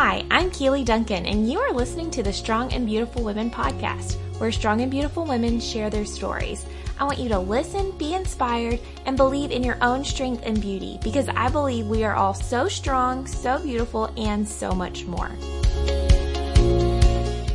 [0.00, 4.14] Hi, I'm Keeley Duncan, and you are listening to the Strong and Beautiful Women podcast,
[4.38, 6.64] where strong and beautiful women share their stories.
[7.00, 11.00] I want you to listen, be inspired, and believe in your own strength and beauty
[11.02, 15.30] because I believe we are all so strong, so beautiful, and so much more.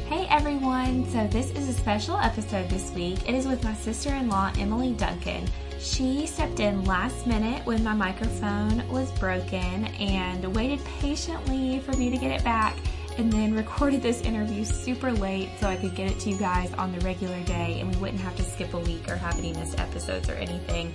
[0.09, 1.09] Hey everyone!
[1.11, 3.25] So, this is a special episode this week.
[3.25, 5.47] It is with my sister in law, Emily Duncan.
[5.83, 12.09] She stepped in last minute when my microphone was broken and waited patiently for me
[12.09, 12.77] to get it back
[13.17, 16.73] and then recorded this interview super late so I could get it to you guys
[16.75, 19.51] on the regular day and we wouldn't have to skip a week or have any
[19.51, 20.93] missed episodes or anything.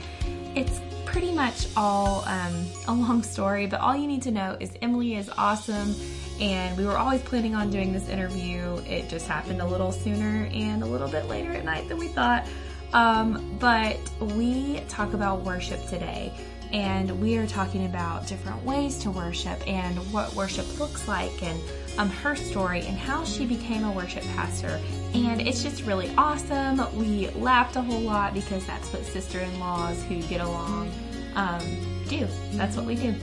[0.56, 4.72] It's pretty much all um, a long story, but all you need to know is
[4.80, 5.94] Emily is awesome
[6.40, 8.76] and we were always planning on doing this interview.
[8.86, 12.08] It just happened a little sooner and a little bit later at night than we
[12.08, 12.46] thought.
[12.92, 16.32] Um, but we talk about worship today
[16.72, 21.60] and we are talking about different ways to worship and what worship looks like and
[21.96, 24.80] um, her story and how she became a worship pastor.
[25.14, 26.82] And it's just really awesome.
[26.96, 30.92] We laughed a whole lot because that's what sister in laws who get along
[31.34, 32.26] um, do.
[32.52, 33.14] That's what we do.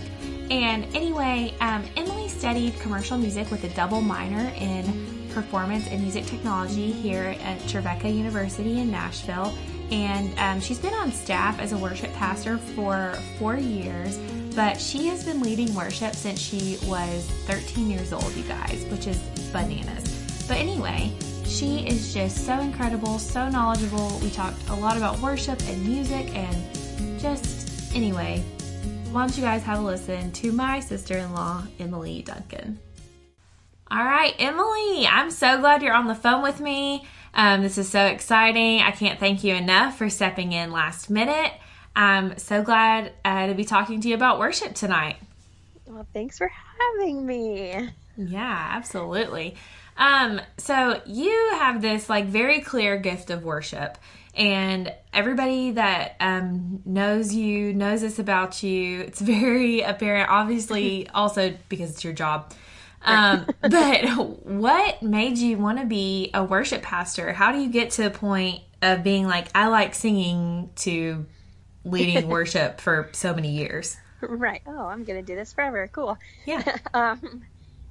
[0.50, 6.25] And anyway, um, Emily studied commercial music with a double minor in performance and music
[6.25, 9.55] technology here at Trevecca University in Nashville.
[9.91, 14.17] And um, she's been on staff as a worship pastor for four years
[14.56, 19.06] but she has been leading worship since she was 13 years old, you guys, which
[19.06, 19.19] is
[19.52, 20.45] bananas.
[20.47, 21.11] But anyway,
[21.44, 24.17] she is just so incredible, so knowledgeable.
[24.23, 28.44] We talked a lot about worship and music and just anyway,
[29.11, 32.80] why don't you guys have a listen to my sister in law, Emily Duncan.
[33.95, 37.07] All right, Emily, I'm so glad you're on the phone with me.
[37.33, 38.81] Um, this is so exciting.
[38.81, 41.53] I can't thank you enough for stepping in last minute.
[41.95, 45.16] I'm so glad uh, to be talking to you about worship tonight.
[45.85, 47.89] Well, thanks for having me.
[48.17, 49.55] Yeah, absolutely.
[49.95, 53.97] Um, so you have this like very clear gift of worship,
[54.35, 59.00] and everybody that um, knows you knows this about you.
[59.03, 62.51] It's very apparent, obviously, also because it's your job.
[63.05, 64.05] Um, but
[64.45, 67.33] what made you want to be a worship pastor?
[67.33, 71.25] How do you get to the point of being like, I like singing to
[71.83, 73.97] leading worship for so many years.
[74.21, 74.61] Right.
[74.66, 75.88] Oh, I'm going to do this forever.
[75.91, 76.17] Cool.
[76.45, 76.77] Yeah.
[76.93, 77.43] um,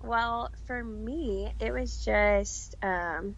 [0.03, 3.37] well, for me, it was just, um,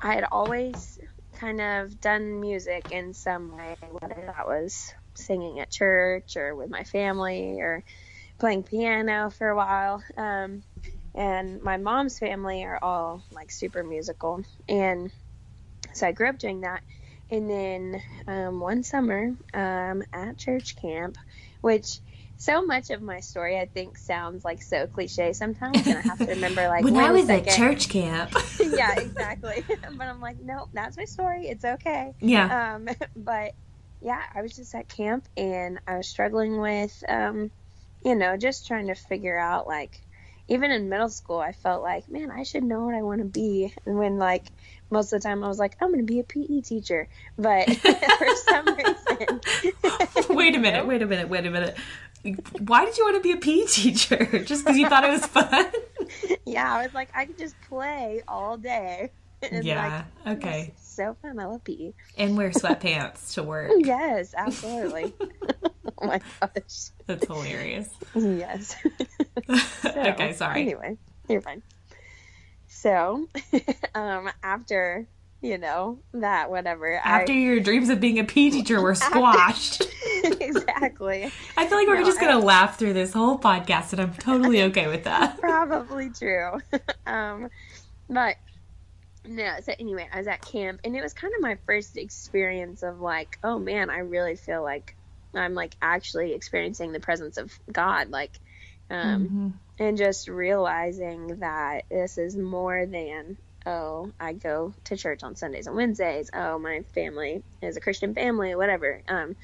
[0.00, 0.98] I had always
[1.38, 6.70] kind of done music in some way, whether that was singing at church or with
[6.70, 7.82] my family or
[8.38, 10.02] playing piano for a while.
[10.16, 10.62] Um,
[11.14, 14.42] and my mom's family are all like super musical.
[14.68, 15.10] And
[15.92, 16.82] so I grew up doing that.
[17.30, 21.16] And then um, one summer um, at church camp,
[21.60, 22.00] which
[22.36, 26.18] so much of my story I think sounds like so cliche sometimes, and I have
[26.18, 28.34] to remember like when I was at church camp.
[28.60, 29.64] yeah, exactly.
[29.96, 31.46] but I'm like, nope, that's my story.
[31.46, 32.12] It's okay.
[32.20, 32.74] Yeah.
[32.74, 33.54] Um, but
[34.00, 37.50] yeah, I was just at camp and I was struggling with, um,
[38.04, 40.03] you know, just trying to figure out like,
[40.48, 43.24] even in middle school, I felt like, man, I should know what I want to
[43.26, 43.72] be.
[43.86, 44.44] And when like
[44.90, 47.08] most of the time I was like, I'm going to be a PE teacher.
[47.38, 49.40] But for some reason.
[50.36, 51.76] wait a minute, wait a minute, wait a minute.
[52.60, 54.44] Why did you want to be a PE teacher?
[54.44, 55.66] Just because you thought it was fun?
[56.46, 59.10] yeah, I was like, I could just play all day.
[59.62, 60.74] Yeah, like, okay.
[60.76, 61.38] So fun.
[61.38, 61.92] I love PE.
[62.16, 63.70] And wear sweatpants to work.
[63.78, 65.12] yes, absolutely.
[65.98, 66.90] oh my gosh.
[67.06, 67.88] That's hilarious.
[68.14, 68.76] Yes.
[69.80, 70.62] so, okay, sorry.
[70.62, 70.96] Anyway,
[71.28, 71.62] you're fine.
[72.66, 73.28] So,
[73.94, 75.06] um, after
[75.44, 79.86] you know that whatever after I, your dreams of being a PE teacher were squashed.
[80.24, 81.30] exactly.
[81.56, 84.14] I feel like we're no, just gonna I, laugh through this whole podcast, and I'm
[84.14, 85.38] totally okay with that.
[85.38, 86.60] Probably true.
[87.06, 87.50] um,
[88.08, 88.36] but
[89.26, 89.56] no.
[89.62, 93.00] So anyway, I was at camp, and it was kind of my first experience of
[93.00, 94.96] like, oh man, I really feel like
[95.34, 98.10] I'm like actually experiencing the presence of God.
[98.10, 98.38] Like,
[98.90, 99.48] um, mm-hmm
[99.78, 103.36] and just realizing that this is more than
[103.66, 108.14] oh i go to church on sundays and wednesdays oh my family is a christian
[108.14, 109.34] family whatever um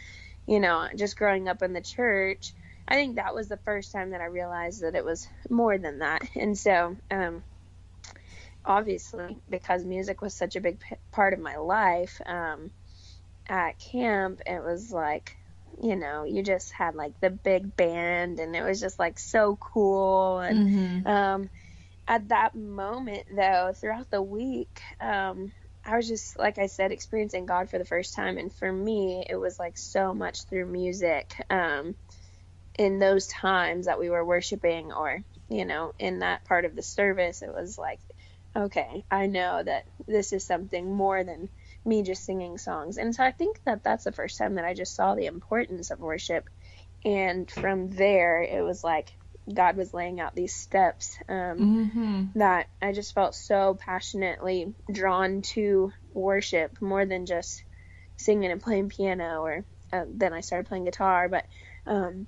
[0.47, 2.53] you know just growing up in the church
[2.87, 6.01] i think that was the first time that i realized that it was more than
[6.01, 7.43] that and so um
[8.65, 12.71] obviously because music was such a big p- part of my life um
[13.49, 15.37] at camp it was like
[15.83, 19.57] you know, you just had like the big band and it was just like so
[19.57, 20.39] cool.
[20.41, 21.07] And mm-hmm.
[21.07, 21.51] um,
[22.07, 25.53] at that moment, though, throughout the week, um,
[25.85, 28.37] I was just, like I said, experiencing God for the first time.
[28.37, 31.95] And for me, it was like so much through music um,
[32.79, 36.83] in those times that we were worshiping or you know, in that part of the
[36.83, 37.99] service, it was like,
[38.55, 41.49] okay, I know that this is something more than
[41.85, 42.99] me just singing songs.
[42.99, 45.91] And so I think that that's the first time that I just saw the importance
[45.91, 46.49] of worship.
[47.05, 49.13] And from there, it was like
[49.53, 52.39] God was laying out these steps um, mm-hmm.
[52.39, 57.63] that I just felt so passionately drawn to worship more than just
[58.17, 61.29] singing and playing piano or uh, then I started playing guitar.
[61.29, 61.47] But
[61.87, 62.27] um,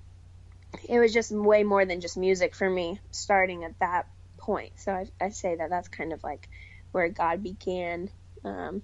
[0.89, 4.07] it was just way more than just music for me starting at that
[4.43, 4.73] point.
[4.77, 6.49] So I, I say that that's kind of like
[6.91, 8.11] where God began,
[8.45, 8.83] um,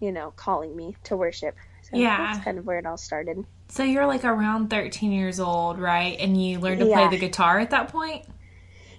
[0.00, 1.56] you know, calling me to worship.
[1.82, 2.16] So yeah.
[2.16, 3.44] That's kind of where it all started.
[3.68, 6.18] So you're like around 13 years old, right?
[6.18, 7.08] And you learned to yeah.
[7.08, 8.24] play the guitar at that point?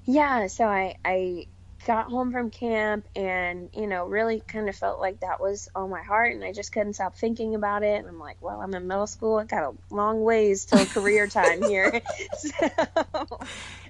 [0.05, 0.47] Yeah.
[0.47, 1.47] So I, I
[1.85, 5.89] got home from camp and, you know, really kind of felt like that was on
[5.89, 7.99] my heart and I just couldn't stop thinking about it.
[7.99, 9.37] And I'm like, well, I'm in middle school.
[9.37, 12.01] I got a long ways till career time here.
[12.37, 12.67] so,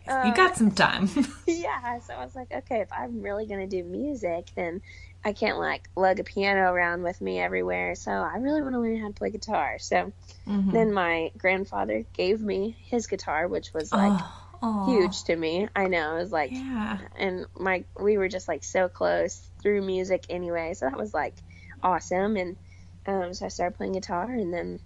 [0.07, 1.09] um, you got some time.
[1.47, 1.99] yeah.
[1.99, 4.81] So I was like, okay, if I'm really going to do music, then
[5.25, 7.95] I can't like lug a piano around with me everywhere.
[7.95, 9.77] So I really want to learn how to play guitar.
[9.79, 10.13] So
[10.47, 10.71] mm-hmm.
[10.71, 14.48] then my grandfather gave me his guitar, which was like oh,
[14.87, 15.67] huge to me.
[15.75, 16.15] I know.
[16.15, 16.99] It was like, yeah.
[17.17, 20.73] and my, we were just like so close through music anyway.
[20.73, 21.35] So that was like
[21.83, 22.35] awesome.
[22.37, 22.57] And
[23.05, 24.79] um, so I started playing guitar and then,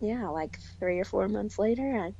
[0.00, 2.14] yeah, like three or four months later, I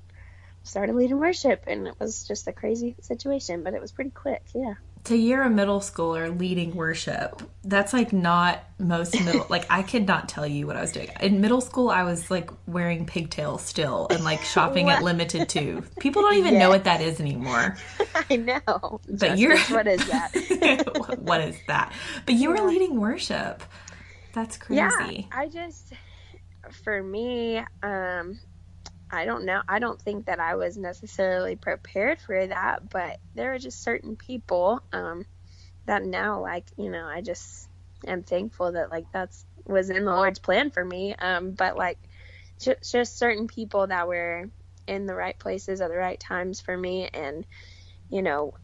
[0.63, 4.43] started leading worship and it was just a crazy situation, but it was pretty quick.
[4.55, 9.83] Yeah to you're a middle schooler leading worship that's like not most middle like i
[9.83, 11.09] could not tell you what i was doing.
[11.21, 15.83] In middle school i was like wearing pigtails still and like shopping at limited too.
[16.01, 16.61] People don't even yeah.
[16.61, 17.77] know what that is anymore.
[18.31, 18.61] I know.
[19.09, 21.19] But Just you're what is that?
[21.19, 21.93] What is that?
[22.27, 23.63] But you were leading worship.
[24.33, 24.81] That's crazy.
[24.81, 25.93] Yeah i just
[26.85, 28.39] for me um
[29.11, 29.63] I don't know.
[29.69, 34.17] I don't think that I was necessarily prepared for that, but there are just certain
[34.17, 35.25] people um,
[35.87, 37.69] that now, like, you know, I just
[38.07, 41.15] am thankful that, like, that's was in the Lord's plan for me.
[41.15, 41.99] Um, but, like,
[42.61, 44.51] just, just certain people that were
[44.87, 47.09] in the right places at the right times for me.
[47.13, 47.47] And,
[48.11, 48.55] you know,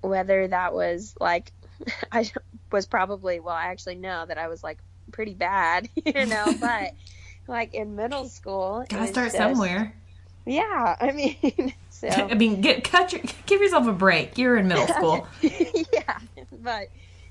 [0.00, 1.52] whether that was like,
[2.12, 2.30] I
[2.70, 4.78] was probably, well, I actually know that I was like
[5.12, 6.92] pretty bad, you know, but
[7.46, 8.84] like in middle school.
[8.88, 9.94] Gotta start just, somewhere.
[10.46, 14.38] Yeah, I mean, so I mean, get cut your, give yourself a break.
[14.38, 15.26] You're in middle school.
[15.92, 16.18] yeah,
[16.52, 16.88] but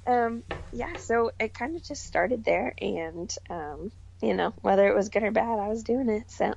[0.07, 3.91] um, yeah, so it kind of just started there, and um,
[4.21, 6.29] you know, whether it was good or bad, I was doing it.
[6.31, 6.53] So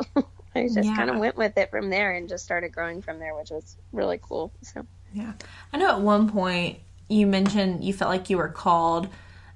[0.55, 0.97] I just yeah.
[0.97, 3.77] kind of went with it from there, and just started growing from there, which was
[3.93, 4.53] really cool.
[4.63, 5.33] So yeah,
[5.73, 6.79] I know at one point
[7.09, 9.09] you mentioned you felt like you were called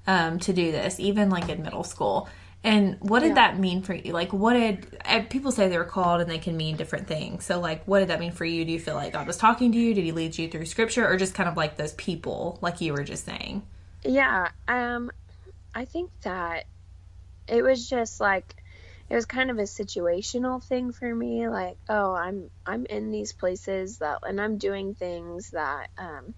[0.07, 2.29] um, to do this, even like in middle school.
[2.63, 3.35] And what did yeah.
[3.35, 4.11] that mean for you?
[4.11, 7.45] Like, what did eh, people say they were called and they can mean different things?
[7.45, 8.65] So, like, what did that mean for you?
[8.65, 9.93] Do you feel like God was talking to you?
[9.93, 12.91] Did He lead you through Scripture, or just kind of like those people, like you
[12.91, 13.63] were just saying?
[14.03, 15.09] Yeah, um,
[15.73, 16.65] I think that
[17.47, 18.55] it was just like
[19.09, 21.47] it was kind of a situational thing for me.
[21.47, 26.33] Like, oh, I'm I'm in these places that, and I'm doing things that, um,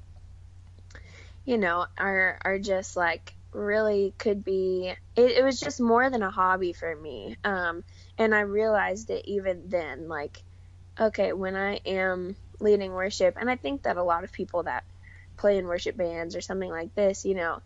[1.46, 6.24] you know, are are just like really could be it, it was just more than
[6.24, 7.84] a hobby for me um
[8.18, 10.42] and i realized it even then like
[11.00, 14.84] okay when i am leading worship and i think that a lot of people that
[15.38, 17.62] play in worship bands or something like this you know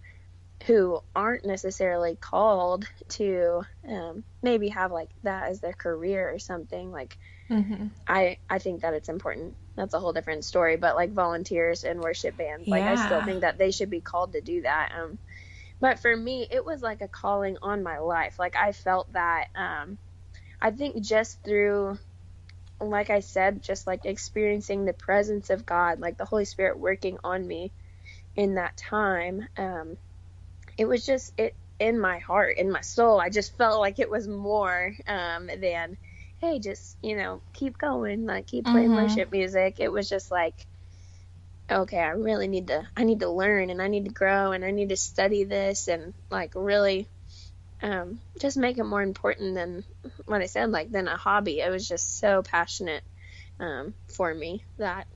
[0.65, 6.91] who aren't necessarily called to um, maybe have like that as their career or something
[6.91, 7.17] like
[7.49, 7.87] mm-hmm.
[8.07, 11.99] i i think that it's important that's a whole different story but like volunteers in
[11.99, 15.17] worship bands like i still think that they should be called to do that um
[15.79, 19.47] but for me it was like a calling on my life like i felt that
[19.55, 19.97] um
[20.61, 21.97] i think just through
[22.79, 27.17] like i said just like experiencing the presence of god like the holy spirit working
[27.23, 27.71] on me
[28.35, 29.97] in that time um
[30.77, 34.09] it was just it in my heart in my soul i just felt like it
[34.09, 35.97] was more um than
[36.39, 39.03] hey just you know keep going like keep playing mm-hmm.
[39.03, 40.65] worship music it was just like
[41.69, 44.63] okay, I really need to I need to learn and I need to grow and
[44.63, 47.07] I need to study this and like really
[47.81, 49.83] um, just make it more important than
[50.25, 51.59] what I said, like than a hobby.
[51.59, 53.03] It was just so passionate
[53.59, 55.07] um, for me that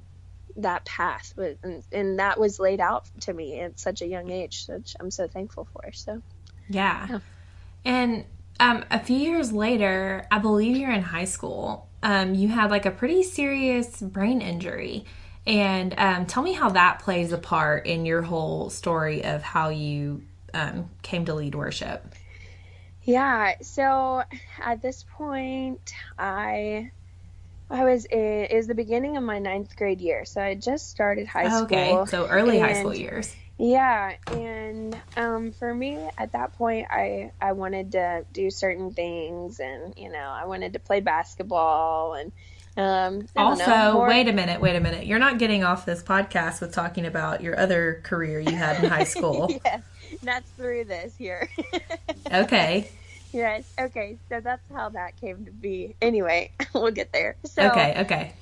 [0.57, 4.29] that path was, and, and, that was laid out to me at such a young
[4.29, 5.91] age, which I'm so thankful for.
[5.93, 6.21] So,
[6.67, 7.07] yeah.
[7.09, 7.19] yeah.
[7.85, 8.25] And
[8.59, 11.87] um, a few years later, I believe you're in high school.
[12.03, 15.05] Um, you had like a pretty serious brain injury.
[15.47, 19.69] And um, tell me how that plays a part in your whole story of how
[19.69, 22.13] you um, came to lead worship.
[23.03, 24.23] Yeah, so
[24.63, 26.91] at this point, I
[27.69, 30.89] I was in, it was the beginning of my ninth grade year, so I just
[30.89, 31.63] started high school.
[31.63, 33.35] Okay, so early high school years.
[33.57, 39.59] Yeah, and um, for me at that point, I I wanted to do certain things,
[39.59, 42.31] and you know, I wanted to play basketball, and
[42.77, 45.05] um, Also, know, more- wait a minute, wait a minute.
[45.05, 48.89] You're not getting off this podcast with talking about your other career you had in
[48.89, 49.49] high school.
[49.65, 49.81] yes,
[50.23, 51.49] that's through this here.
[52.31, 52.87] Okay.
[53.33, 55.95] yes, okay, so that's how that came to be.
[56.01, 57.35] Anyway, we'll get there.
[57.43, 58.33] So, Okay, okay.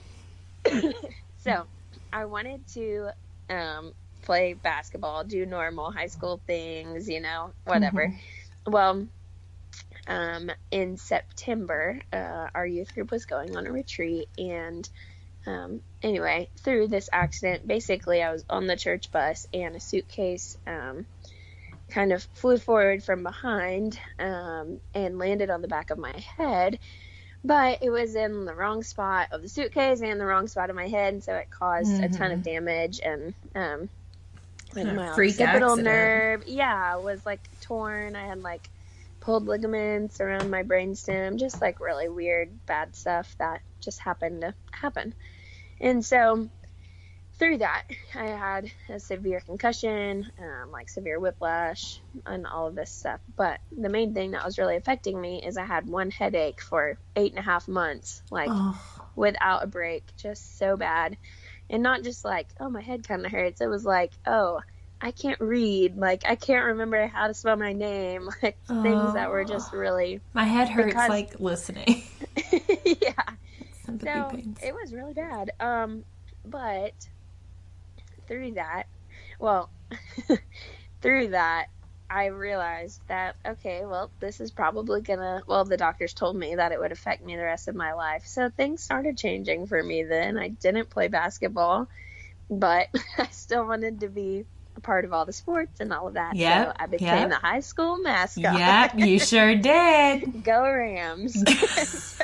[1.40, 1.64] so
[2.12, 3.10] I wanted to
[3.50, 3.94] um,
[4.24, 8.14] play basketball, do normal high school things, you know, whatever.
[8.66, 9.08] Well,
[10.08, 14.88] um, in September, uh, our youth group was going on a retreat, and
[15.46, 20.58] um, anyway, through this accident, basically, I was on the church bus, and a suitcase
[20.68, 21.06] um,
[21.90, 26.80] kind of flew forward from behind um, and landed on the back of my head.
[27.44, 30.76] But it was in the wrong spot of the suitcase and the wrong spot of
[30.76, 33.90] my head, and so it caused a ton of damage and um,
[34.76, 35.86] like my freak occipital accident.
[35.86, 38.16] nerve, yeah, was like torn.
[38.16, 38.70] I had like
[39.28, 44.56] pulled ligaments around my brainstem, just like really weird, bad stuff that just happened to
[44.72, 45.14] happen.
[45.82, 46.48] And so
[47.38, 47.84] through that,
[48.16, 53.20] I had a severe concussion, um, like severe whiplash, and all of this stuff.
[53.36, 56.98] But the main thing that was really affecting me is I had one headache for
[57.18, 58.82] eight and a half months, like Oh,
[59.18, 61.18] without a break, just so bad.
[61.70, 63.60] And not just like, oh, my head kind of hurts.
[63.60, 64.62] It was like, oh,
[65.00, 65.98] I can't read.
[65.98, 68.30] Like, I can't remember how to spell my name.
[68.44, 72.04] Like, things that were just really, my head hurts Because- like listening.
[72.86, 73.14] yeah.
[73.86, 74.60] So pains.
[74.62, 75.52] it was really bad.
[75.60, 76.04] Um,
[76.46, 76.94] but
[78.28, 78.84] through that,
[79.40, 79.70] well,
[81.02, 81.68] through that,
[82.10, 85.42] I realized that okay, well, this is probably gonna.
[85.48, 88.26] Well, the doctors told me that it would affect me the rest of my life.
[88.26, 90.04] So things started changing for me.
[90.04, 91.88] Then I didn't play basketball,
[92.50, 92.88] but
[93.18, 94.46] I still wanted to be
[94.78, 96.36] a part of all the sports and all of that.
[96.36, 97.30] Yep, so I became yep.
[97.30, 98.58] the high school mascot.
[98.58, 100.44] Yep, you sure did.
[100.44, 101.44] Go Rams.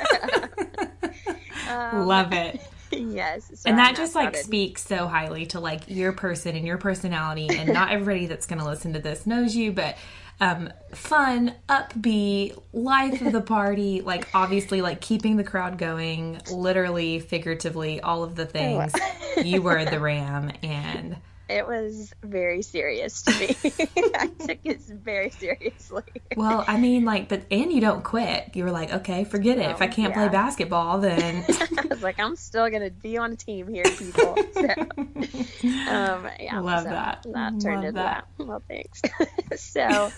[1.66, 2.60] Um, Love it.
[2.90, 3.50] yes.
[3.54, 6.76] so and I that just like speaks so highly to like your person and your
[6.76, 9.96] personality and not everybody that's going to listen to this knows you but
[10.42, 17.18] um fun upbeat life of the party like obviously like keeping the crowd going literally
[17.18, 18.92] figuratively all of the things
[19.42, 21.16] you were the ram and
[21.48, 23.56] It was very serious to me.
[24.14, 26.02] I took it very seriously.
[26.36, 29.70] well i mean like but and you don't quit you were like okay forget it
[29.70, 31.44] if i can't play basketball then
[31.84, 34.36] I was like, I'm still gonna be on a team here, people.
[34.52, 34.60] So,
[35.90, 37.26] um, yeah, Love so that.
[37.32, 38.26] That turned Love into that.
[38.38, 38.46] that.
[38.46, 39.02] Well, thanks.
[39.56, 40.10] so,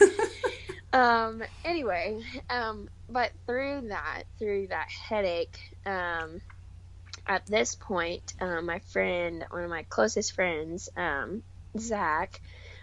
[0.93, 6.41] um, anyway, um, but through that, through that headache, um,
[7.27, 11.43] at this point, um, my friend, one of my closest friends, um,
[11.79, 12.41] Zach,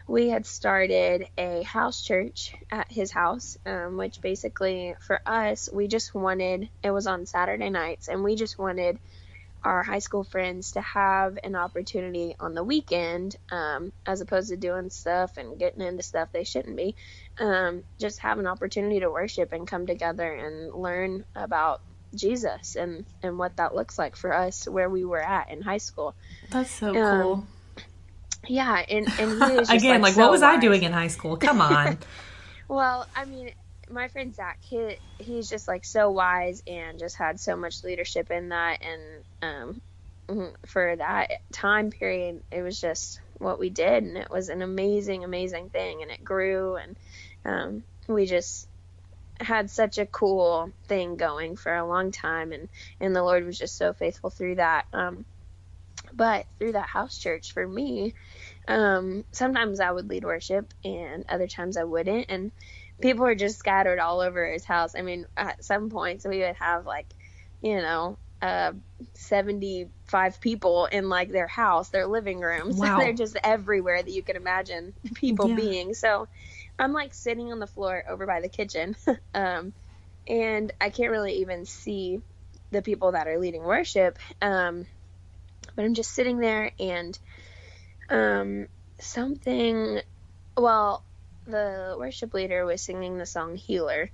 [0.07, 5.87] we had started a house church at his house, um, which basically for us, we
[5.87, 8.99] just wanted, it was on Saturday nights, and we just wanted
[9.63, 14.57] our high school friends to have an opportunity on the weekend, um, as opposed to
[14.57, 16.95] doing stuff and getting into stuff they shouldn't be,
[17.39, 21.81] um, just have an opportunity to worship and come together and learn about
[22.15, 25.77] Jesus and, and what that looks like for us where we were at in high
[25.77, 26.15] school.
[26.49, 27.47] that's so Um, cool.
[28.47, 31.07] Yeah, and, and he was just, again like, so what was i doing in high
[31.07, 31.37] school?
[31.37, 31.97] Come on.
[32.67, 33.51] Well, I mean,
[33.89, 38.31] my friend Zach, he he's just like so wise and just had so much leadership
[38.31, 39.81] in that, and um,
[40.29, 44.61] mhm, for that time period, it was just what we did, and it was an
[44.61, 46.97] amazing, amazing thing, and it grew, and
[47.45, 48.67] um, we just
[49.43, 52.69] had such a cool thing going for a long time, and
[52.99, 54.85] and the Lord was just so faithful through that.
[54.93, 55.25] Um,
[56.13, 58.13] but through that house church, for me,
[58.67, 62.51] um, sometimes I would lead worship, and other times I wouldn't, and
[63.01, 64.95] people were just scattered all over his house.
[64.95, 67.13] I mean, at some points we would have like,
[67.61, 68.73] you know, uh,
[69.15, 72.73] 75 people in like their house, their living room.
[72.73, 72.97] So Wow.
[72.97, 75.55] they're just everywhere that you can imagine people Yeah.
[75.55, 75.93] being.
[75.93, 76.27] So
[76.79, 78.95] I'm like sitting on the floor over by the kitchen.
[79.33, 79.73] um,
[80.27, 82.19] and I can't really even see
[82.71, 84.17] the people that are leading worship.
[84.41, 84.87] Um,
[85.75, 87.17] but I'm just sitting there and
[88.09, 88.67] um,
[88.99, 89.99] something,
[90.57, 91.05] well,
[91.45, 94.09] the worship leader was singing the song Healer.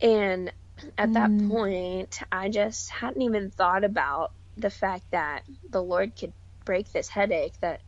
[0.00, 0.52] And
[0.96, 1.48] at that Mm.
[1.48, 6.32] point, I just hadn't even thought about the fact that the Lord could
[6.64, 7.54] break this headache.
[7.60, 7.82] That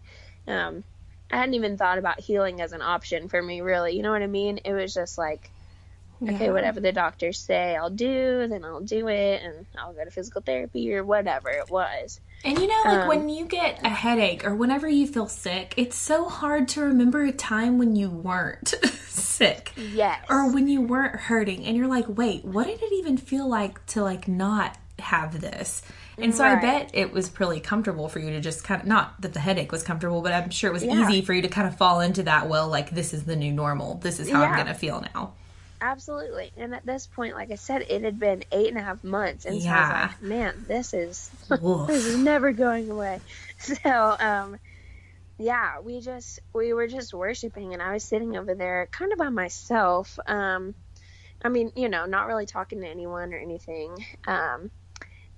[0.46, 0.84] um,
[1.32, 3.96] I hadn't even thought about healing as an option for me, really.
[3.96, 4.58] You know what I mean?
[4.64, 5.50] It was just like,
[6.22, 10.10] okay, whatever the doctors say I'll do, then I'll do it and I'll go to
[10.10, 12.20] physical therapy or whatever it was.
[12.44, 15.74] And you know, like Um, when you get a headache or whenever you feel sick,
[15.76, 18.68] it's so hard to remember a time when you weren't
[19.08, 20.24] sick Yes.
[20.28, 23.84] or when you weren't hurting and you're like, wait, what did it even feel like
[23.86, 25.82] to like not have this?
[26.22, 29.20] And so I bet it was really comfortable for you to just kind of not
[29.20, 31.02] that the headache was comfortable, but I'm sure it was Yeah.
[31.02, 32.48] easy for you to kind of fall into that.
[32.48, 33.96] Well, like this is the new normal.
[33.96, 35.34] This is how I'm gonna feel now.
[35.80, 36.52] Absolutely.
[36.56, 39.44] And at this point, like I said, it had been eight and a half months.
[39.46, 43.20] And so I was like, man, this is this is never going away.
[43.58, 44.58] So, um,
[45.38, 49.18] yeah, we just we were just worshiping, and I was sitting over there, kind of
[49.18, 50.18] by myself.
[50.26, 50.74] Um,
[51.44, 54.04] I mean, you know, not really talking to anyone or anything.
[54.26, 54.70] Um,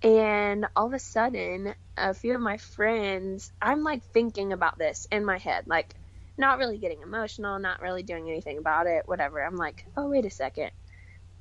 [0.04, 5.06] and all of a sudden, a few of my friends, I'm like thinking about this
[5.10, 5.94] in my head, like
[6.36, 9.42] not really getting emotional, not really doing anything about it, whatever.
[9.42, 10.70] I'm like, oh wait a second.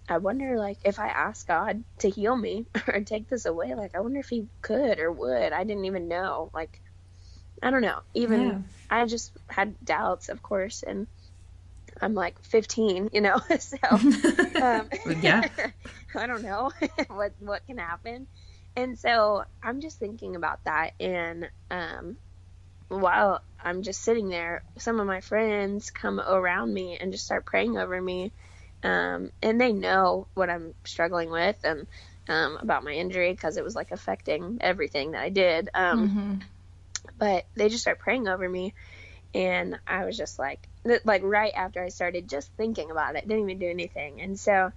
[0.10, 3.96] I wonder, like, if I ask God to heal me or take this away, like,
[3.96, 5.54] I wonder if He could or would.
[5.54, 6.52] I didn't even know.
[6.54, 6.82] Like,
[7.62, 8.00] I don't know.
[8.14, 8.58] Even Yeah.
[8.90, 11.08] I just had doubts, of course, and
[12.02, 13.40] I'm like 15, you know.
[13.60, 13.78] so,
[14.62, 14.90] um,
[15.22, 15.48] Yeah.
[16.16, 16.72] I don't know
[17.08, 18.28] what what can happen.
[18.76, 22.18] And so I'm just thinking about that, and um,
[22.90, 27.46] while I'm just sitting there, some of my friends come around me and just start
[27.46, 28.32] praying over me.
[28.84, 31.88] Um, and they know what I'm struggling with and
[32.28, 35.70] um, about my injury because it was like affecting everything that I did.
[35.74, 36.42] Um, Mhm.
[37.18, 38.74] But they just start praying over me,
[39.34, 40.68] and I was just like,
[41.06, 44.22] like right after I started just thinking about it, didn't even do anything.
[44.22, 44.72] And so,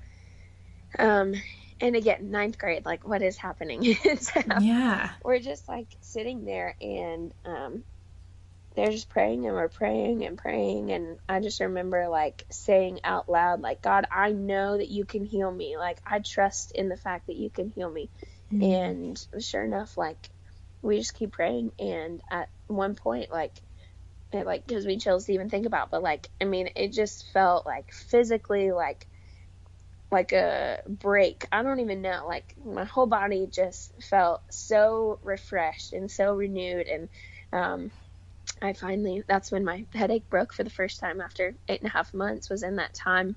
[0.99, 1.35] um,
[1.81, 3.97] and again, ninth grade, like what is happening?
[4.19, 5.11] So, Yeah.
[5.25, 7.85] we're just like sitting there and um
[8.75, 10.93] they're just praying and we're praying and praying.
[10.93, 15.25] And I just remember like saying out loud like God I know that you can
[15.25, 15.77] heal me.
[15.79, 18.11] Like I trust in the fact that you can heal me.
[18.51, 20.29] And sure enough like
[20.83, 21.73] we just keep praying.
[21.79, 23.61] And at one point like
[24.33, 27.33] it like gives me chills to even think about but like I mean it just
[27.33, 29.07] felt like physically like
[30.11, 31.47] like a break.
[31.51, 32.25] I don't even know.
[32.27, 36.87] Like my whole body just felt so refreshed and so renewed.
[36.87, 37.09] And
[37.53, 37.91] um,
[38.63, 41.93] I finally, that's when my headache broke for the first time after eight and a
[41.93, 43.37] half months, was in that time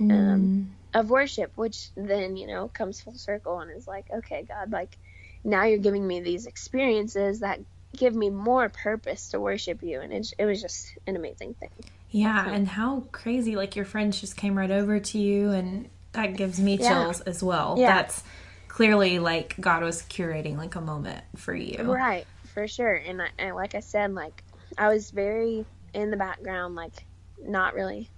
[0.00, 4.72] Um, of worship, which then, you know, comes full circle and is like, okay, God,
[4.72, 4.96] like
[5.44, 7.60] now you're giving me these experiences that
[7.94, 10.00] give me more purpose to worship you.
[10.00, 11.70] And it, it was just an amazing thing.
[12.10, 13.54] Yeah, and how crazy!
[13.56, 16.88] Like your friends just came right over to you, and that gives me Yeah.
[16.88, 17.76] chills as well.
[17.78, 17.94] Yeah.
[17.96, 18.22] That's
[18.68, 21.92] clearly like God was curating like a moment for you.
[21.92, 22.94] Right, for sure.
[22.94, 24.42] And, I, and like I said, like
[24.78, 27.04] I was very in the background, like
[27.42, 28.08] not really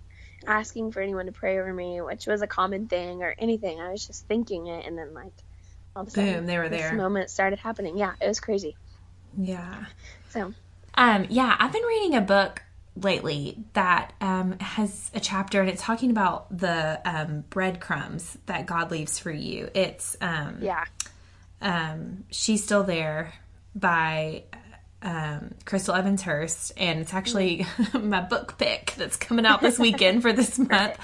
[0.46, 3.80] asking for anyone to pray over me, which was a common thing or anything.
[3.80, 5.32] I was just thinking it, and then like
[5.94, 6.94] all of a sudden, Boom, they were this there.
[6.94, 7.96] moment started happening.
[7.96, 8.76] Yeah, it was crazy.
[9.38, 9.84] Yeah.
[10.30, 10.52] So
[10.94, 12.62] Um, yeah, I've been reading a book
[12.94, 18.90] lately that um, has a chapter and it's talking about the um, breadcrumbs that God
[18.90, 19.70] leaves for you.
[19.74, 20.84] It's um, yeah,
[21.60, 23.32] um, She's Still There
[23.74, 24.44] by
[25.02, 30.22] um, Chrystal Evans Hurst, and it's actually my book pick that's coming out this weekend
[30.22, 30.96] for this month.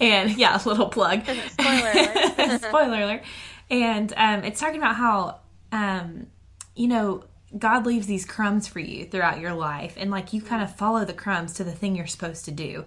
[0.00, 1.24] And yeah, a little plug.
[1.24, 2.60] Spoiler alert.
[2.62, 3.22] Spoiler alert.
[3.70, 5.40] And um, it's talking about how,
[5.72, 6.26] um,
[6.74, 7.24] you know,
[7.58, 11.04] God leaves these crumbs for you throughout your life, and like you kind of follow
[11.04, 12.84] the crumbs to the thing you're supposed to do.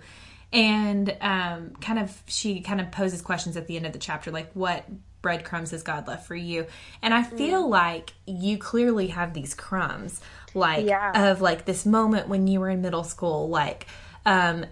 [0.52, 4.30] And um, kind of, she kind of poses questions at the end of the chapter,
[4.30, 4.86] like, what
[5.24, 6.68] breadcrumbs has God left for you?
[7.02, 10.22] And I feel like you clearly have these crumbs,
[10.54, 11.32] like, Yeah.
[11.32, 13.88] of like this moment when you were in middle school, like,
[14.28, 14.66] um,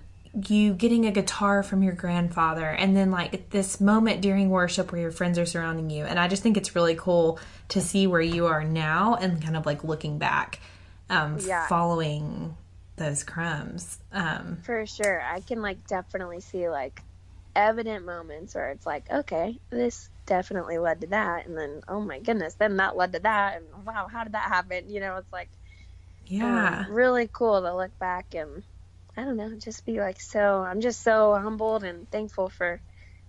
[0.48, 5.02] you getting a guitar from your grandfather and then like this moment during worship where
[5.02, 8.22] your friends are surrounding you and i just think it's really cool to see where
[8.22, 10.60] you are now and kind of like looking back
[11.10, 11.68] um Yeah.
[11.68, 12.56] following
[12.96, 15.22] those crumbs um for sure.
[15.22, 17.02] I can like definitely see like
[17.56, 22.20] evident moments where it's like, okay, this definitely led to that, and then oh my
[22.20, 24.90] goodness, then that led to that, and wow, how did that happen?
[24.90, 25.50] You know, it's like
[26.28, 28.64] yeah um, really cool to look back and
[29.18, 30.62] I don't know, just be like so.
[30.64, 32.82] I'm just so humbled and thankful for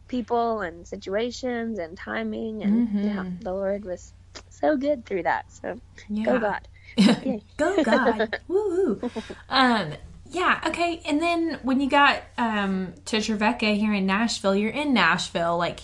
[0.09, 3.41] people and situations and timing, and yeah, Mhm.
[3.41, 4.13] the Lord was
[4.51, 5.47] so good through that.
[5.53, 6.69] So yeah go God.
[7.57, 9.01] go god woo
[9.49, 9.93] um
[10.31, 14.93] yeah okay and then when you got um to Trevecca here in Nashville you're in
[14.93, 15.81] Nashville like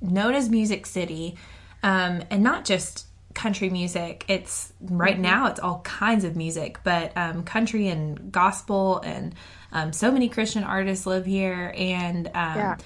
[0.00, 1.36] known as Music City
[1.82, 7.16] um and not just country music it's right now it's all kinds of music but
[7.16, 9.34] um country and gospel and
[9.72, 12.76] um so many Christian artists live here and um Yeah.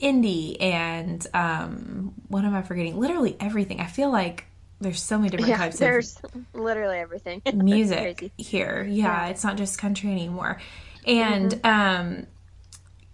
[0.00, 2.98] indie and um, what am I forgetting?
[2.98, 3.78] Literally everything.
[3.80, 4.46] I feel like
[4.80, 6.20] there's so many different Yeah, types there's
[6.54, 7.40] literally everything.
[7.52, 8.84] music here.
[8.90, 10.60] Yeah, it's not just country anymore.
[11.06, 11.66] And Mm-hmm.
[11.66, 12.26] um,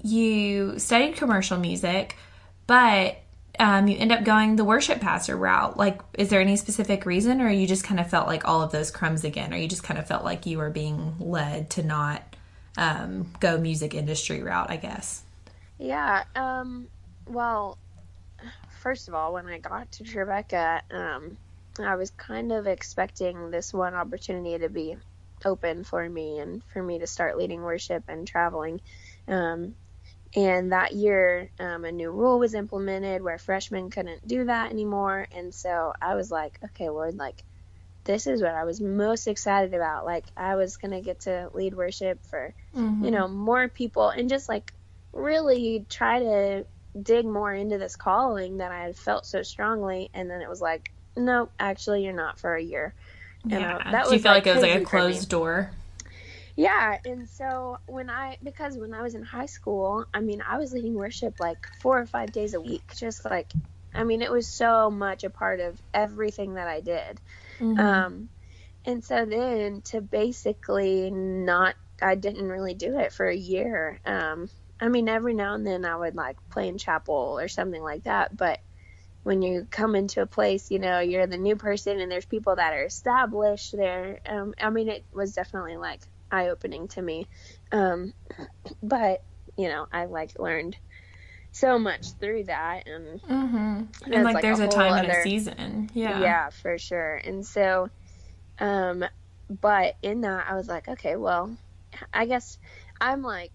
[0.02, 2.16] you studied commercial music,
[2.66, 3.18] but
[3.58, 5.76] um, you end up going the worship pastor route.
[5.76, 8.72] Like, is there any specific reason, or you just kind of felt like all of
[8.72, 11.82] those crumbs again, or you just kind of felt like you were being led to
[11.82, 12.22] not
[12.76, 14.70] um, go music industry route?
[14.70, 15.22] I guess.
[15.78, 16.24] Yeah.
[16.34, 16.88] Um.
[17.26, 17.78] Well,
[18.80, 21.36] first of all, when I got to Trevecca, um,
[21.78, 24.96] I was kind of expecting this one opportunity to be
[25.44, 28.80] open for me and for me to start leading worship and traveling.
[29.26, 29.74] Um,
[30.36, 35.26] and that year, um, a new rule was implemented where freshmen couldn't do that anymore.
[35.34, 37.42] And so I was like, okay, Lord, like,
[38.04, 40.04] this is what I was most excited about.
[40.04, 42.54] Like, I was going to get to lead worship for,
[43.04, 44.72] you know, more people and just like
[45.12, 46.66] really try to
[47.00, 50.10] dig more into this calling that I had felt so strongly.
[50.14, 52.94] And then it was like, no, actually, you're not for a year.
[53.44, 53.78] And I- Yeah.
[53.92, 55.70] that Do you feel like, it was like a closed door?
[56.58, 60.58] Yeah, and so when I because when I was in high school, I mean, I
[60.58, 63.54] was leading worship like four or five days a week, just like
[63.94, 67.20] I mean, it was so much a part of everything that I did.
[67.60, 68.06] Mhm.
[68.06, 68.30] Um
[68.86, 74.00] and so then to basically not I didn't really do it for a year.
[74.06, 74.48] Um
[74.80, 78.04] I mean, every now and then I would like play in chapel or something like
[78.04, 78.60] that, but
[79.24, 82.56] when you come into a place, you know, you're the new person and there's people
[82.56, 84.20] that are established there.
[84.26, 87.26] Um, I mean, it was definitely like eye opening to me.
[87.72, 88.12] Um,
[88.82, 89.22] but,
[89.56, 90.76] you know, I like learned
[91.52, 92.86] so much through that.
[92.86, 94.12] And Mm-hmm.
[94.12, 95.90] And like, like there's a a, time whole and a season.
[95.94, 96.20] Yeah.
[96.20, 97.16] yeah, for sure.
[97.16, 97.90] And so,
[98.58, 99.04] um,
[99.48, 101.56] but in that, I was like, okay, well,
[102.12, 102.58] I guess
[103.00, 103.52] I'm like,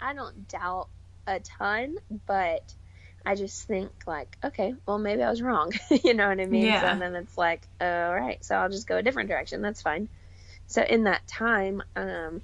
[0.00, 0.88] I don't doubt
[1.26, 1.96] a ton,
[2.26, 2.74] but
[3.26, 5.72] I just think like, okay, well, maybe I was wrong.
[6.04, 6.66] you know what I mean?
[6.66, 6.92] Yeah.
[6.92, 9.62] So then it's like, all right, so I'll just go a different direction.
[9.62, 10.08] That's fine.
[10.66, 12.42] So in that time, um,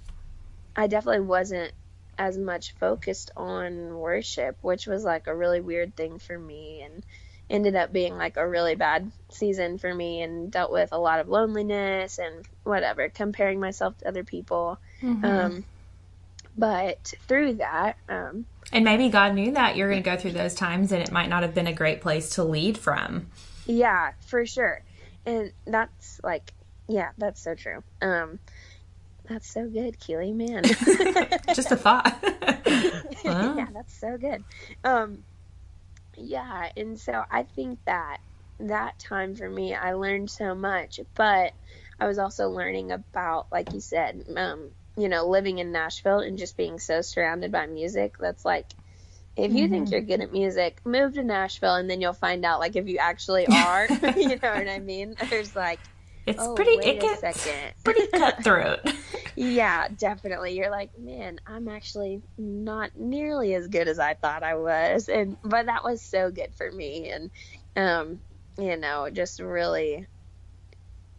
[0.76, 1.72] I definitely wasn't
[2.18, 7.04] as much focused on worship, which was like a really weird thing for me and
[7.48, 11.18] ended up being like a really bad season for me and dealt with a lot
[11.18, 14.78] of loneliness and whatever, comparing myself to other people.
[15.02, 15.24] Mhm.
[15.24, 15.64] Um,
[16.56, 20.54] but through that, um, and maybe God knew that you're going to go through those
[20.54, 23.26] times, and it might not have been a great place to lead from.
[23.66, 24.82] yeah, for sure.
[25.26, 26.52] And that's like,
[26.90, 27.82] yeah, that's so true.
[28.02, 28.40] Um,
[29.28, 30.64] that's so good, Keeley, man.
[31.54, 32.22] Just a thought.
[33.22, 33.54] Wow.
[33.54, 34.42] yeah, that's so good.
[34.82, 35.24] Um,
[36.16, 38.18] yeah, and so I think that
[38.60, 41.52] that time for me, I learned so much, but
[41.98, 46.38] I was also learning about, like you said, um, you know, living in Nashville and
[46.38, 48.14] just being so surrounded by music.
[48.18, 48.72] That's like,
[49.36, 52.60] if you think you're good at music, move to Nashville, and then you'll find out,
[52.60, 53.86] like, if you actually are.
[54.16, 55.14] you know what I mean?
[55.28, 55.80] There's like,
[56.30, 56.76] It's oh, pretty.
[56.78, 57.72] wait It a second.
[57.84, 58.80] pretty cutthroat.
[59.36, 60.56] Yeah, definitely.
[60.56, 65.36] You're like, man, I'm actually not nearly as good as I thought I was, and
[65.42, 67.30] but that was so good for me, and
[67.76, 68.20] um,
[68.58, 70.06] you know, just really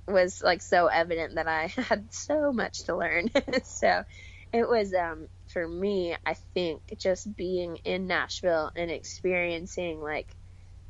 [0.08, 3.30] was like so evident that I had so much to learn.
[3.64, 4.04] so
[4.54, 10.28] it was um for me, I think just being in Nashville and experiencing like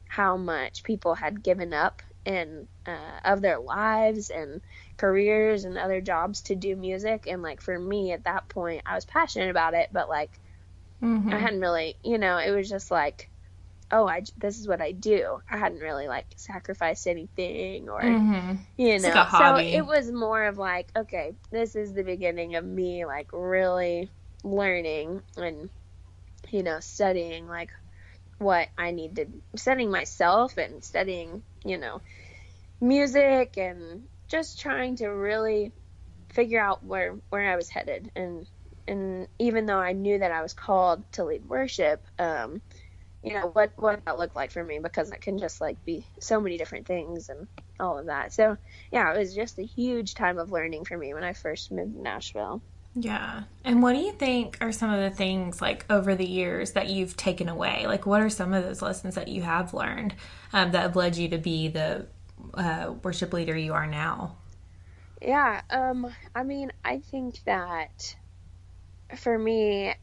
[0.07, 4.61] how much people had given up and uh, of their lives and
[4.97, 8.95] careers and other jobs to do music and like for me at that point I
[8.95, 10.39] was passionate about it but like
[11.01, 11.33] Mhm.
[11.33, 13.29] I hadn't really you know it was just like
[13.91, 18.57] oh i this is what I do I hadn't really like sacrificed anything or Mhm.
[18.77, 22.65] you know like so it was more of like okay this is the beginning of
[22.65, 24.09] me like really
[24.43, 25.69] learning and
[26.49, 27.71] you know studying like
[28.41, 32.01] what I need to studying myself and studying you know
[32.81, 35.71] music and just trying to really
[36.31, 38.11] figure out where where I was headed.
[38.15, 38.47] And
[38.87, 42.61] and even though I knew that I was called to lead worship um
[43.23, 46.05] you know what what that looked like for me because it can just like be
[46.19, 47.47] so many different things and
[47.79, 48.33] all of that.
[48.33, 48.57] So
[48.91, 51.93] yeah it was just a huge time of learning for me when I first moved
[51.93, 53.43] to Nashville Yeah.
[53.63, 56.89] And what do you think are some of the things like over the years that
[56.89, 57.87] you've taken away?
[57.87, 60.13] Like, what are some of those lessons that you have learned
[60.51, 62.07] um, that have led you to be the
[62.53, 64.35] uh, worship leader you are now?
[65.21, 68.15] Yeah, um, I mean, I think that
[69.17, 69.93] for me,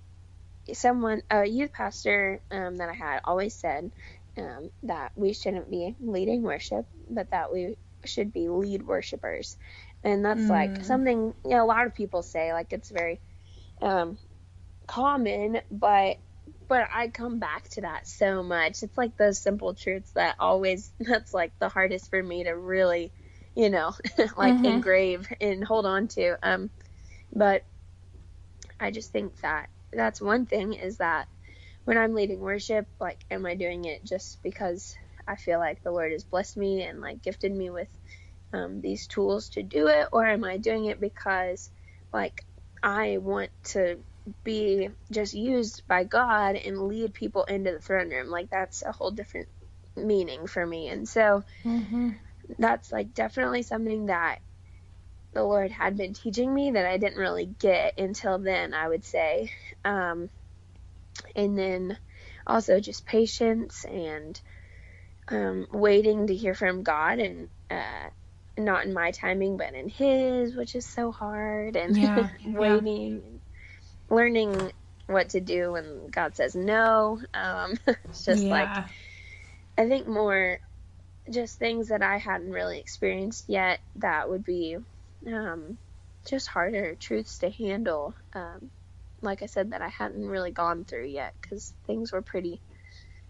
[0.73, 3.91] someone, a youth pastor um, that I had always said
[4.37, 9.57] um, that we shouldn't be leading worship, but that we should be lead worshipers.
[10.05, 10.85] And that's like Mm.
[10.85, 13.21] something, you know, a lot of people say, like it's very
[13.83, 14.19] um,
[14.87, 16.19] common, but
[16.69, 18.83] but I come back to that so much.
[18.83, 23.13] It's like those simple truths that always that's like the hardest for me to really,
[23.55, 23.93] you know,
[24.37, 24.65] like mm-hmm.
[24.65, 26.37] engrave and hold on to.
[26.43, 26.71] Um
[27.33, 27.65] but
[28.81, 31.29] I just think that that's one thing is that
[31.85, 35.91] when I'm leading worship, like am I doing it just because I feel like the
[35.93, 37.89] Lord has blessed me and like gifted me with
[38.53, 41.71] um, these tools to do it, or am I doing it because
[42.13, 42.45] like
[42.83, 43.99] I want to
[44.45, 48.29] be just used by God and lead people into the throne room.
[48.29, 49.49] Like that's a whole different
[49.97, 50.89] meaning for me.
[50.89, 52.11] And so mm-hmm.
[52.59, 54.41] that's like definitely something that
[55.33, 59.05] the Lord had been teaching me that I didn't really get until then, I would
[59.05, 59.53] say.
[59.85, 60.31] Um,
[61.35, 61.99] and then
[62.47, 64.41] also just patience and
[65.29, 68.09] um, waiting to hear from God and uh,
[68.59, 74.17] not in my timing, but in His, which is so hard, and yeah, waiting, yeah.
[74.17, 74.73] learning
[75.07, 77.21] what to do when God says no.
[77.35, 78.51] Um, it's just yeah.
[78.51, 78.85] like
[79.77, 80.59] I think more
[81.31, 84.77] just things that I hadn't really experienced yet that would be
[85.27, 85.79] um,
[86.27, 88.15] just harder truths to handle.
[88.35, 88.71] Um,
[89.21, 92.61] like I said, that I hadn't really gone through yet because things were pretty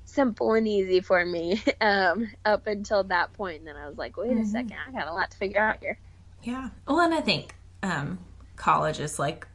[0.08, 3.58] simple and easy for me um, up until that point.
[3.58, 4.42] And then I was like, wait mm-hmm.
[4.42, 5.98] a second, I got a lot to figure out here.
[6.42, 6.70] Yeah.
[6.86, 8.18] Well, and I think um,
[8.56, 9.46] college is like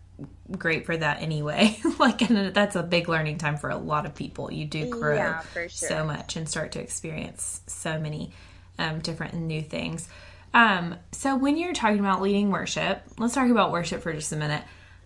[0.58, 1.78] great for that anyway.
[2.00, 4.52] like, and that's a big learning time for a lot of people.
[4.52, 5.70] You do grow yeah, sure.
[5.70, 8.32] so much and start to experience so many
[8.78, 10.08] um, different and new things.
[10.54, 14.36] Um, so when you're talking about leading worship, let's talk about worship for just a
[14.36, 14.64] minute.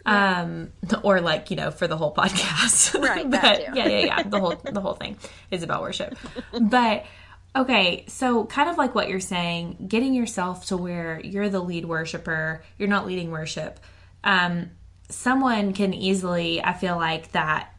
[0.07, 0.71] Um,
[1.03, 2.99] or like, you know, for the whole podcast.
[3.07, 3.29] Right.
[3.29, 3.41] but
[3.75, 4.23] yeah, yeah, yeah.
[4.23, 5.17] The whole the whole thing
[5.51, 6.17] is about worship.
[6.59, 7.05] but
[7.55, 11.85] okay, so kind of like what you're saying, getting yourself to where you're the lead
[11.85, 13.79] worshiper, you're not leading worship.
[14.23, 14.71] Um,
[15.09, 17.73] someone can easily, I feel like that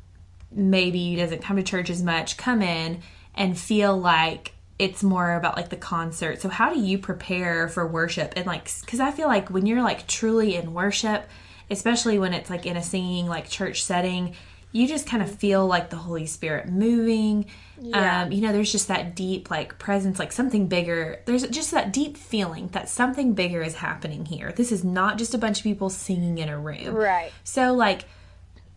[0.50, 3.02] maybe doesn't come to church as much, come in
[3.34, 6.40] and feel like it's more about like the concert.
[6.40, 8.34] So how do you prepare for worship?
[8.36, 11.28] And like cuz I feel like when you're like truly in worship,
[11.70, 14.34] especially when it's like in a singing like church setting
[14.72, 17.46] you just kind of feel like the holy spirit moving.
[17.80, 18.22] Yeah.
[18.22, 21.20] um you know there's just that deep like presence like something bigger.
[21.24, 24.52] There's just that deep feeling that something bigger is happening here.
[24.52, 26.94] This is not just a bunch of people singing in a room.
[26.94, 27.32] Right.
[27.44, 28.04] So like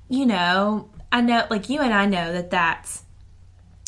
[0.07, 3.03] you know i know like you and i know that that's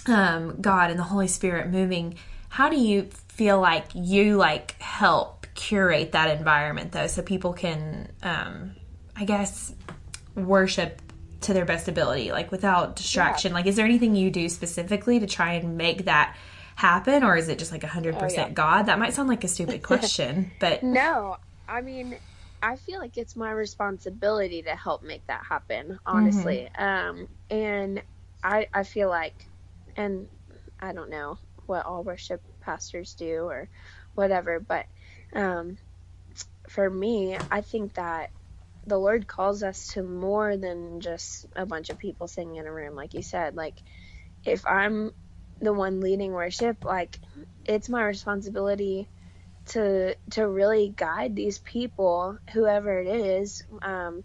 [0.08, 2.16] um god and the holy spirit moving.
[2.50, 8.12] How do you feel like you like help curate that environment though so people can
[8.24, 8.76] um
[9.16, 9.74] I guess,
[10.36, 11.02] worship
[11.42, 13.52] to their best ability, like without distraction?
[13.52, 13.56] Yeah.
[13.56, 16.36] Like, is there anything you do specifically to try and make that
[16.76, 18.50] happen, or is it just like 100% oh, yeah.
[18.50, 18.84] God?
[18.84, 20.84] That might sound like a stupid question, but.
[20.84, 22.16] No, I mean,
[22.62, 26.70] I feel like it's my responsibility to help make that happen, honestly.
[26.80, 27.20] Mm-hmm.
[27.20, 28.02] Um, and
[28.44, 29.46] I, I feel like,
[29.96, 30.28] and
[30.80, 33.70] I don't know what all worship pastors do or
[34.16, 34.86] whatever, but
[35.34, 35.78] um,
[36.70, 38.32] for me, I think that
[38.86, 42.72] the Lord calls us to more than just a bunch of people singing in a
[42.72, 43.56] room, like you said.
[43.56, 43.82] Like,
[44.46, 45.12] if I'm
[45.62, 47.20] the one leading worship, like,
[47.66, 49.10] it's my responsibility
[49.66, 54.24] to to really guide these people, whoever it is, um,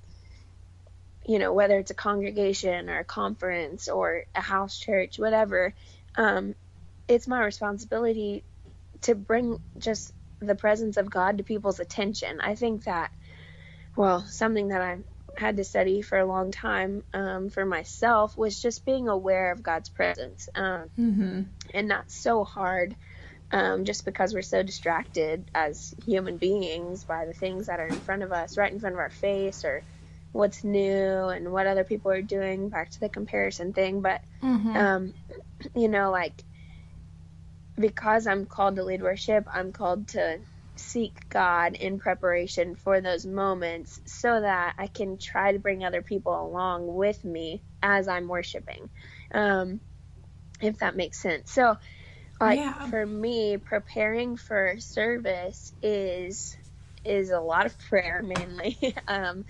[1.26, 5.74] you know, whether it's a congregation or a conference or a house church, whatever.
[6.16, 6.54] Um,
[7.06, 8.44] it's my responsibility
[9.02, 12.40] to bring just the presence of God to people's attention.
[12.40, 13.10] I think that
[13.98, 14.98] well, something that I
[15.36, 19.60] had to study for a long time um, for myself was just being aware of
[19.60, 20.48] God's presence.
[20.54, 21.42] Um, mm-hmm.
[21.74, 22.94] And not so hard
[23.50, 27.98] um, just because we're so distracted as human beings by the things that are in
[27.98, 29.82] front of us, right in front of our face, or
[30.30, 34.00] what's new and what other people are doing, back to the comparison thing.
[34.00, 34.76] But, mm-hmm.
[34.76, 35.14] Um,
[35.74, 36.44] you know, like,
[37.76, 40.38] because I'm called to lead worship, I'm called to
[40.78, 46.02] seek God in preparation for those moments so that I can try to bring other
[46.02, 48.88] people along with me as I'm worshiping.
[49.32, 49.80] Um,
[50.60, 51.50] if that makes sense.
[51.50, 51.76] So,
[52.40, 52.86] like yeah.
[52.88, 56.56] for me, preparing for service is
[57.04, 58.78] is a lot of prayer mainly.
[59.06, 59.44] um,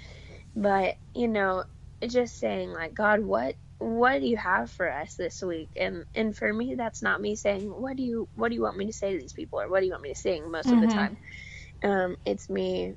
[0.55, 1.65] but you know,
[2.07, 6.37] just saying like, God, what what do you have for us this week and and
[6.37, 8.93] for me that's not me saying what do you what do you want me to
[8.93, 10.83] say to these people or what do you want me to sing most mm-hmm.
[10.83, 10.99] of the mm-hmm.
[10.99, 11.17] time
[11.85, 12.95] um it's me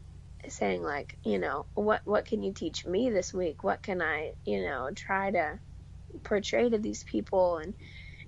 [0.48, 4.34] saying like you know what what can you teach me this week what can i
[4.44, 5.60] you know try to
[6.24, 7.76] portray to these people and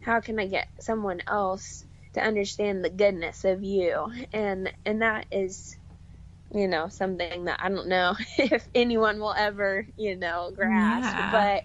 [0.01, 5.25] how can i get someone else to understand the goodness of you and and that
[5.31, 5.75] is
[6.53, 11.31] you know something that i don't know if anyone will ever you know grasp yeah.
[11.31, 11.63] but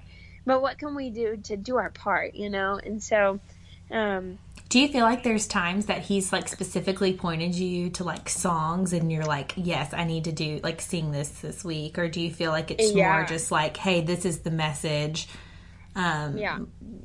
[0.48, 2.80] but what can we do to do our part, you know?
[2.82, 3.38] And so,
[3.90, 4.38] um,
[4.70, 8.94] do you feel like there's times that he's like specifically pointed you to like songs
[8.94, 11.98] and you're like, yes, I need to do like sing this this week?
[11.98, 13.12] Or do you feel like it's yeah.
[13.12, 15.28] more just like, hey, this is the message?
[15.94, 16.60] Um, yeah.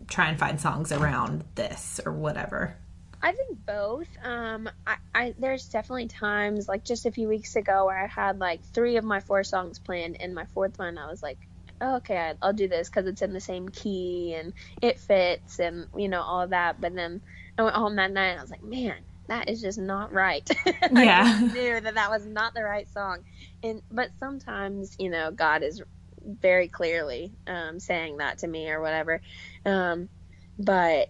[0.08, 2.78] Try and find songs around this or whatever.
[3.22, 4.08] I think both.
[4.24, 8.40] Um, I, I there's definitely times like just a few weeks ago where I had
[8.40, 11.40] like three of my four songs planned, and my fourth one I was like,
[11.84, 15.88] oh, okay, I'll do this because it's in the same key and it fits, and
[15.96, 16.82] you know all that.
[16.82, 17.22] But then
[17.58, 18.96] I went home that night and I was like, man,
[19.28, 20.48] that is just not right.
[20.92, 23.20] Yeah, I knew that that was not the right song.
[23.64, 25.82] And but sometimes you know God is
[26.26, 29.22] very clearly um, saying that to me or whatever.
[29.66, 30.10] Um,
[30.58, 31.10] but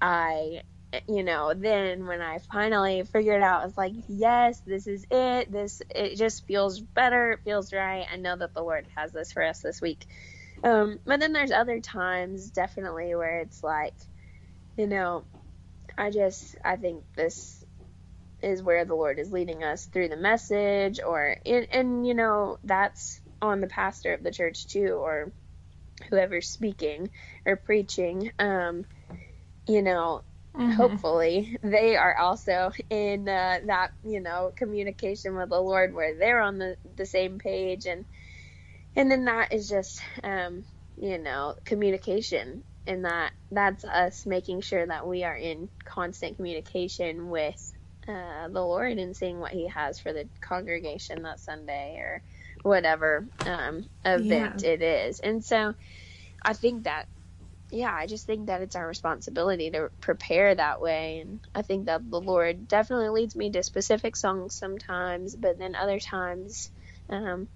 [0.00, 0.62] I
[1.08, 5.50] you know, then when I finally figured out, I was like, yes, this is it.
[5.50, 7.32] This, it just feels better.
[7.32, 8.06] It feels right.
[8.12, 10.06] I know that the Lord has this for us this week.
[10.62, 13.94] Um, but then there's other times definitely where it's like,
[14.76, 15.24] you know,
[15.96, 17.64] I just, I think this
[18.42, 22.58] is where the Lord is leading us through the message or, and, and you know,
[22.64, 25.32] that's on the pastor of the church too, or
[26.10, 27.10] whoever's speaking
[27.46, 28.30] or preaching.
[28.38, 28.84] Um,
[29.66, 30.22] you know,
[30.54, 30.72] Mm-hmm.
[30.72, 36.42] hopefully they are also in uh, that you know communication with the lord where they're
[36.42, 38.04] on the, the same page and
[38.94, 40.64] and then that is just um,
[41.00, 47.30] you know communication and that that's us making sure that we are in constant communication
[47.30, 47.72] with
[48.06, 52.22] uh, the lord and seeing what he has for the congregation that sunday or
[52.62, 54.70] whatever um, event yeah.
[54.70, 55.74] it is and so
[56.42, 57.06] i think that
[57.72, 61.20] yeah, I just think that it's our responsibility to prepare that way.
[61.20, 65.74] And I think that the Lord definitely leads me to specific songs sometimes, but then
[65.74, 66.70] other times,
[67.08, 67.48] um,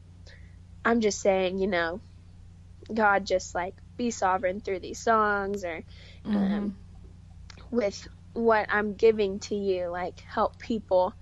[0.85, 2.01] I'm just saying, you know,
[2.93, 5.83] God, just like be sovereign through these songs or
[6.25, 7.77] um, mm-hmm.
[7.77, 11.13] with what I'm giving to you, like help people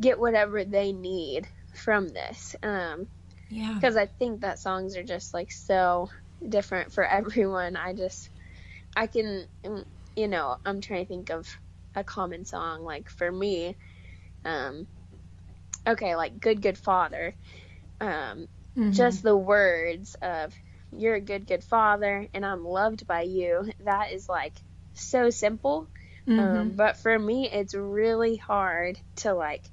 [0.00, 2.54] get whatever they need from this.
[2.62, 3.08] Um,
[3.48, 3.72] yeah.
[3.74, 6.08] Because I think that songs are just like so
[6.48, 7.74] different for everyone.
[7.74, 8.30] I just
[8.96, 9.84] I can, mm,
[10.16, 11.48] you know, I'm trying to think of
[11.94, 12.82] a common song.
[12.84, 13.76] Like for me,
[14.44, 14.86] um,
[15.86, 17.34] okay, like Good Good Father.
[18.00, 18.90] Um, mm-hmm.
[18.92, 20.54] Just the words of
[20.92, 23.70] "You're a good good father" and I'm loved by you.
[23.84, 24.54] That is like
[24.94, 25.88] so simple.
[26.26, 26.56] Um, mm-hmm.
[26.56, 29.64] Um, but for me, it's really hard to like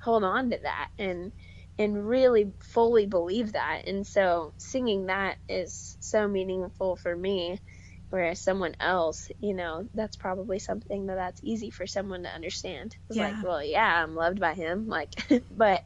[0.00, 1.32] hold on to that and
[1.78, 3.82] and really fully believe that.
[3.86, 7.60] And so singing that is so meaningful for me.
[8.10, 12.96] Whereas someone else, you know, that's probably something that that's easy for someone to understand.
[13.08, 13.28] It's yeah.
[13.28, 15.10] like, well, yeah, I'm loved by him, like,
[15.56, 15.84] but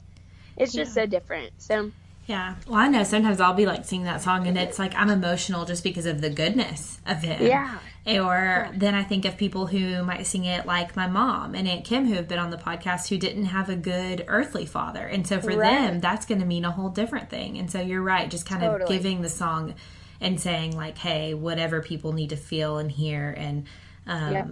[0.56, 1.02] it's just yeah.
[1.02, 1.52] so different.
[1.58, 1.90] So
[2.26, 2.54] yeah.
[2.68, 5.64] Well, I know sometimes I'll be like singing that song and it's like I'm emotional
[5.64, 7.44] just because of the goodness of him.
[7.44, 7.78] Yeah.
[8.06, 8.72] Or yeah.
[8.74, 12.06] then I think of people who might sing it like my mom and Aunt Kim
[12.06, 15.04] who have been on the podcast who didn't have a good earthly father.
[15.04, 15.70] And so for right.
[15.70, 17.58] them, that's going to mean a whole different thing.
[17.58, 18.82] And so you're right, just kind totally.
[18.82, 19.74] of giving the song
[20.22, 23.66] and saying like, hey, whatever people need to feel and hear and
[24.06, 24.48] um, yep.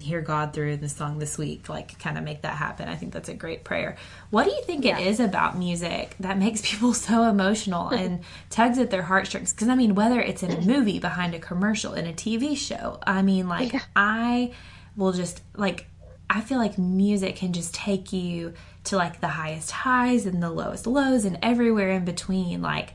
[0.00, 2.88] hear God through the song this week, like kind of make that happen.
[2.88, 3.96] I think that's a great prayer.
[4.30, 4.98] What do you think yeah.
[4.98, 9.52] it is about music that makes people so emotional and tugs at their heartstrings?
[9.52, 13.00] Because I mean, whether it's in a movie, behind a commercial, in a TV show,
[13.06, 13.80] I mean, like yeah.
[13.96, 14.52] I
[14.96, 15.86] will just like
[16.28, 18.52] I feel like music can just take you
[18.84, 22.60] to like the highest highs and the lowest lows and everywhere in between.
[22.62, 22.94] Like,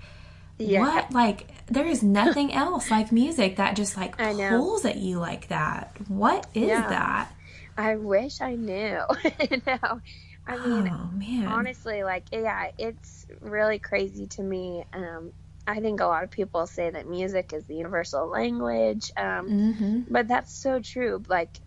[0.59, 0.81] yeah.
[0.81, 5.47] what like there is nothing else like music that just like pulls at you like
[5.47, 5.95] that.
[6.07, 6.87] What is yeah.
[6.89, 7.31] that?
[7.77, 8.99] I wish I knew.
[9.67, 10.01] no.
[10.47, 11.47] I mean, oh, man.
[11.47, 14.83] honestly, like, yeah, it's really crazy to me.
[14.91, 15.31] Um,
[15.65, 19.99] I think a lot of people say that music is the universal language, um, mm-hmm.
[20.09, 21.23] but that's so true.
[21.27, 21.57] Like,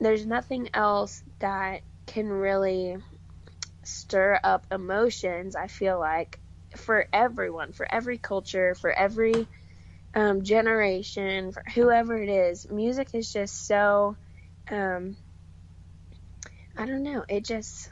[0.00, 2.96] there's nothing else that can really
[3.82, 5.54] stir up emotions.
[5.54, 6.38] I feel like
[6.76, 9.46] for everyone, for every culture, for every
[10.14, 12.70] um, generation, for whoever it is.
[12.70, 14.16] Music is just so,
[14.70, 15.16] um,
[16.76, 17.90] I don't know, it just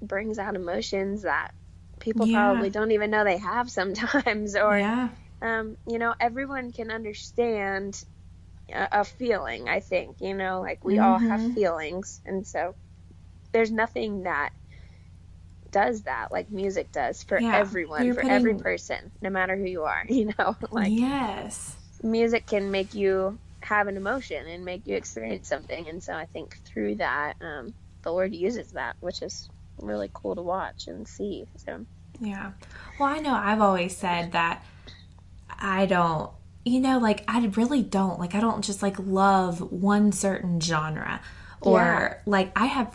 [0.00, 1.52] brings out emotions that
[2.00, 2.50] people yeah.
[2.50, 4.56] probably don't even know they have sometimes.
[4.64, 5.08] Or, yeah.
[5.42, 8.02] um, you know, everyone can understand
[8.70, 11.04] a, a, feeling, I think, you know, like we mm-hmm.
[11.04, 11.54] all have mm-hmm.
[11.54, 12.20] feelings.
[12.24, 12.74] And so
[13.52, 14.50] there's nothing that
[15.74, 18.30] does that like music does for yeah, everyone for putting...
[18.30, 23.36] every person no matter who you are you know like yes music can make you
[23.60, 27.74] have an emotion and make you experience something and so i think through that um,
[28.02, 29.48] the lord uses that which is
[29.80, 31.84] really cool to watch and see so
[32.20, 32.52] yeah
[33.00, 34.64] well i know i've always said that
[35.58, 36.30] i don't
[36.64, 38.18] you know, like I really don't.
[38.18, 41.20] Like I don't just like love one certain genre.
[41.64, 42.14] Or Yeah.
[42.26, 42.94] like I have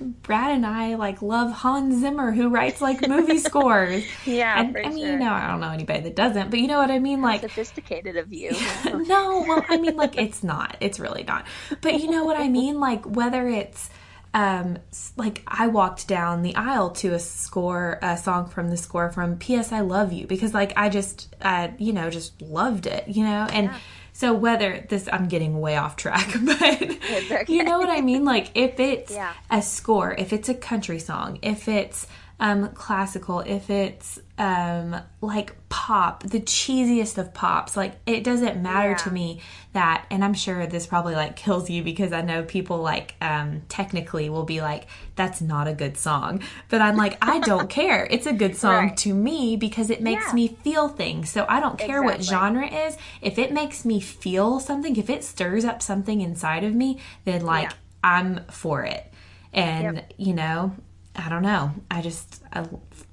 [0.22, 4.04] Brad and I like love Hans Zimmer who writes like movie scores.
[4.26, 5.12] Yeah, and, I mean, sure.
[5.12, 7.22] you know, I don't know anybody that doesn't, but you know what I mean.
[7.22, 8.50] Like Sophisticated of you.
[8.84, 10.76] no, well, I mean, like it's not.
[10.80, 11.46] It's really not.
[11.80, 12.80] But you know what I mean?
[12.80, 13.88] Like whether it's
[14.34, 14.78] um
[15.16, 19.36] like I walked down the aisle to a score, a song from the score from
[19.36, 19.72] P.S.
[19.72, 23.46] I Love You because like I just, uh, you know, just loved it, you know,
[23.52, 23.70] and.
[24.14, 27.44] So whether this, I'm getting way off track, but okay.
[27.48, 28.24] you know what I mean?
[28.24, 29.32] Like if it's Yeah.
[29.50, 32.06] a score, if it's a country song, if it's
[32.42, 38.96] um, classical, if it's um, like pop, the cheesiest of pops, like it doesn't matter
[38.96, 39.40] to me
[39.74, 43.62] that, and I'm sure this probably like kills you because I know people like um,
[43.68, 46.42] technically will be like, that's not a good song.
[46.68, 48.08] But I'm like, I don't care.
[48.10, 48.96] It's a good song Right.
[48.98, 50.34] to me because it makes Yeah.
[50.34, 51.30] me feel things.
[51.30, 52.96] So I don't care what genre is.
[53.20, 57.46] If it makes me feel something, if it stirs up something inside of me, then
[57.46, 57.76] like Yeah.
[58.02, 59.06] I'm for it.
[59.52, 60.12] And Yep.
[60.16, 60.72] you know,
[61.14, 61.72] I don't know.
[61.90, 62.64] I just I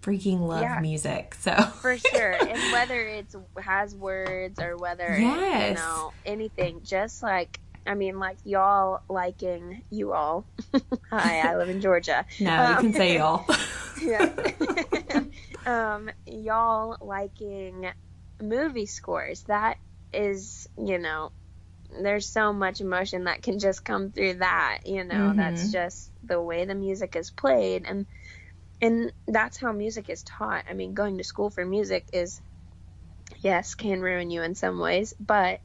[0.01, 0.79] freaking love Yeah.
[0.79, 1.35] music.
[1.35, 5.69] So for sure and whether it's has words or whether it's, Yes.
[5.69, 10.45] you know anything just like i mean like y'all liking you all
[11.09, 13.45] hi i live in georgia no, you Um, can say y'all.
[14.05, 14.29] yeah
[15.65, 17.89] um y'all liking
[18.41, 19.77] movie scores that
[20.13, 21.31] is you know
[22.01, 25.71] there's so much emotion that can just come through that you know that's Mhm.
[25.71, 28.05] just the way the music is played and
[28.81, 32.41] and that's how music is taught i mean going to school for music is
[33.41, 35.59] yes can ruin you in some ways but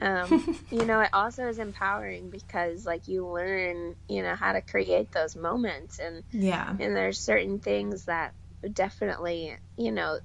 [0.00, 4.60] um, you know it also is empowering because like you learn you know how to
[4.62, 6.70] create those moments and yeah.
[6.78, 8.34] and there's certain things that
[8.72, 10.18] definitely you know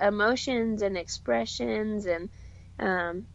[0.00, 2.30] emotions and expressions and
[2.78, 3.26] um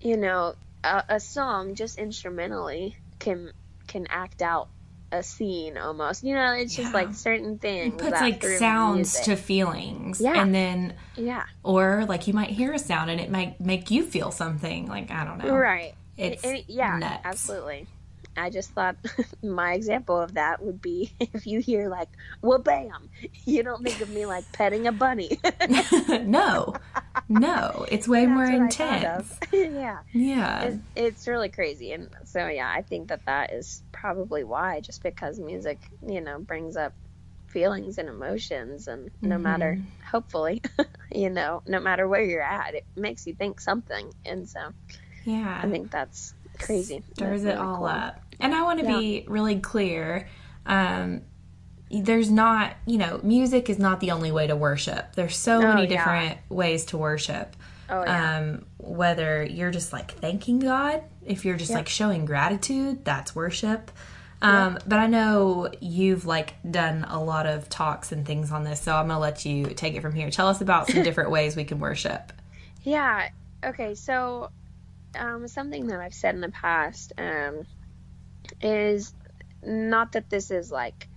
[0.00, 0.54] you know
[0.84, 3.52] a, a song just instrumentally can
[3.88, 4.68] can act out
[5.12, 7.00] a scene almost you know it's just Yeah.
[7.04, 10.20] like certain things It puts like sounds music- to feelings.
[10.20, 10.40] Yeah.
[10.42, 14.02] And then yeah or like you might hear a sound and it might make you
[14.04, 14.86] feel something.
[14.88, 15.54] Like I don't know.
[15.54, 17.20] right It's And- and- yeah nuts.
[17.24, 17.86] absolutely
[18.36, 18.96] I just thought
[19.42, 22.08] my example of that would be if you hear like
[22.42, 23.08] "wha bam,"
[23.44, 25.38] you don't think of me like petting a bunny.
[26.08, 26.74] no.
[27.28, 27.86] No.
[27.90, 29.38] It's way more That's what I thought intense.
[29.52, 29.98] yeah.
[30.12, 30.62] Yeah.
[30.64, 35.02] It, it's really crazy and so yeah i think that that is probably why just
[35.02, 36.92] because music you know brings up
[37.46, 40.06] feelings and emotions and no matter Mm-hmm.
[40.10, 40.62] hopefully
[41.12, 44.60] you know no matter where you're at it makes you think something and so
[45.24, 45.60] Yeah.
[45.62, 47.86] i think that's crazy stirs That's it really all cool.
[47.86, 48.20] up.
[48.40, 48.98] And I want to Yeah.
[48.98, 50.28] be really clear.
[50.66, 51.22] Um,
[51.90, 55.14] there's not, you know, music is not the only way to worship.
[55.14, 55.88] There's so Oh, many yeah.
[55.88, 57.54] different ways to worship.
[57.90, 63.04] oh yeah Um, whether you're just like thanking God, if you're just like showing gratitude,
[63.04, 63.90] that's worship.
[64.42, 68.80] Um, But I know you've like done a lot of talks and things on this,
[68.80, 70.30] so I'm gonna let you take it from here.
[70.30, 72.32] Tell us about some different ways we can worship.
[72.82, 73.28] Yeah.
[73.64, 73.94] Okay.
[73.94, 74.50] So,
[75.18, 77.64] um, something that I've said in the past um,
[78.60, 79.12] is
[79.62, 81.08] not that this is like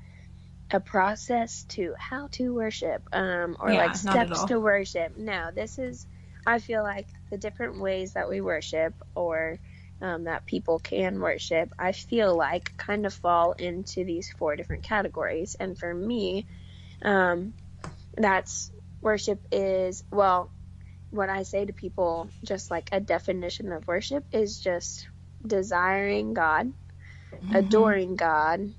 [0.72, 5.18] a process to how to worship um, or Yeah, like steps to worship.
[5.18, 6.06] No, this is,
[6.46, 9.60] I feel like the different ways that we worship or
[10.02, 14.84] um, that people can worship, I feel like kind of fall into these four different
[14.84, 15.56] categories.
[15.60, 16.46] And for me,
[17.02, 17.54] um,
[18.16, 18.72] that's
[19.02, 20.52] worship is, well,
[21.10, 25.08] what I say to people, just like a definition of worship, is just
[25.46, 26.72] desiring God,
[27.54, 28.74] adoring God,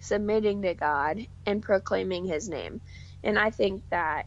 [0.00, 2.80] submitting to God, and proclaiming His name.
[3.22, 4.26] And I think that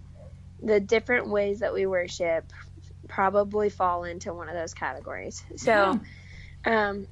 [0.62, 2.52] the different ways that we worship
[3.08, 5.44] probably fall into one of those categories.
[5.58, 6.00] So,
[6.66, 7.08] um,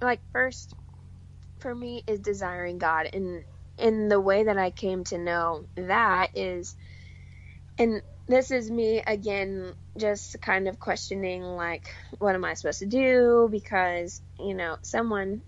[0.00, 0.74] like first,
[1.60, 3.42] for me, is desiring God, and
[3.78, 6.76] in the way that I came to know that is,
[7.78, 12.86] and this is me again just kind of questioning like what am i supposed to
[12.86, 15.40] do because you know someone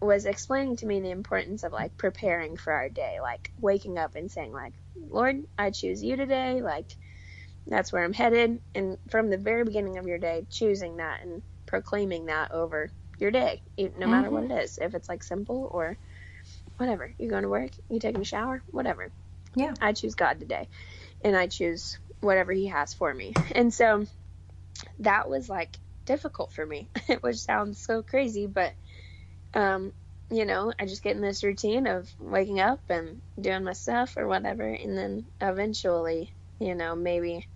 [0.00, 4.14] was explaining to me the importance of like preparing for our day like waking up
[4.14, 4.72] and saying like
[5.10, 6.86] lord i choose you today like
[7.66, 8.60] that's where i'm headed.
[8.74, 13.30] And from the very beginning of your day choosing that and proclaiming that over your
[13.30, 14.52] day no matter what mm-hmm.
[14.52, 15.98] it is if it's like simple or
[16.78, 17.12] whatever.
[17.18, 19.10] You're going to work you taking a shower whatever.
[19.54, 19.74] Yeah.
[19.80, 20.68] i choose god today
[21.24, 23.34] and i choose whatever he has for me.
[23.52, 24.06] And so
[25.00, 26.88] that was like difficult for me,
[27.20, 28.72] which sounds so crazy, but
[29.54, 29.92] um,
[30.30, 34.16] you know, I just get in this routine of waking up and doing my stuff
[34.16, 37.46] or whatever, and then eventually, you know, maybe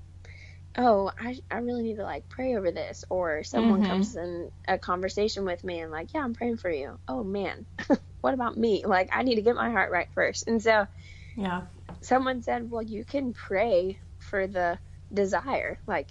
[0.78, 3.04] oh, I, I really need to like pray over this.
[3.10, 3.84] Or someone Mhm.
[3.84, 6.98] comes in a conversation with me and like, yeah, I'm praying for you.
[7.08, 7.66] Oh man,
[8.20, 8.84] what about me?
[8.86, 10.46] Like, I need to get my heart right first.
[10.48, 10.86] And so
[11.36, 11.62] Yeah.
[12.02, 14.78] someone said, well, you can pray for the
[15.12, 15.78] desire.
[15.86, 16.10] Like,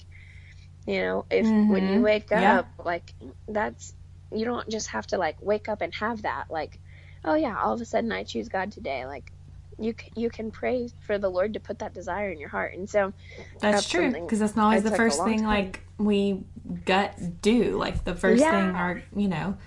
[0.86, 2.04] you know, if when you Mhm.
[2.04, 2.60] wake Yeah.
[2.60, 3.14] up, like,
[3.48, 3.94] that's,
[4.34, 6.46] you don't just have to like wake up and have that.
[6.50, 6.80] Like,
[7.26, 9.06] oh yeah, all of a sudden I choose God today.
[9.06, 9.32] Like,
[9.80, 12.74] you, you can pray for the Lord to put that desire in your heart.
[12.76, 13.14] And so,
[13.60, 15.48] That's That's true because that's not always the first thing time.
[15.48, 16.44] like we
[16.86, 17.78] gut do.
[17.78, 18.52] Like the first Yeah.
[18.52, 19.58] thing our you know.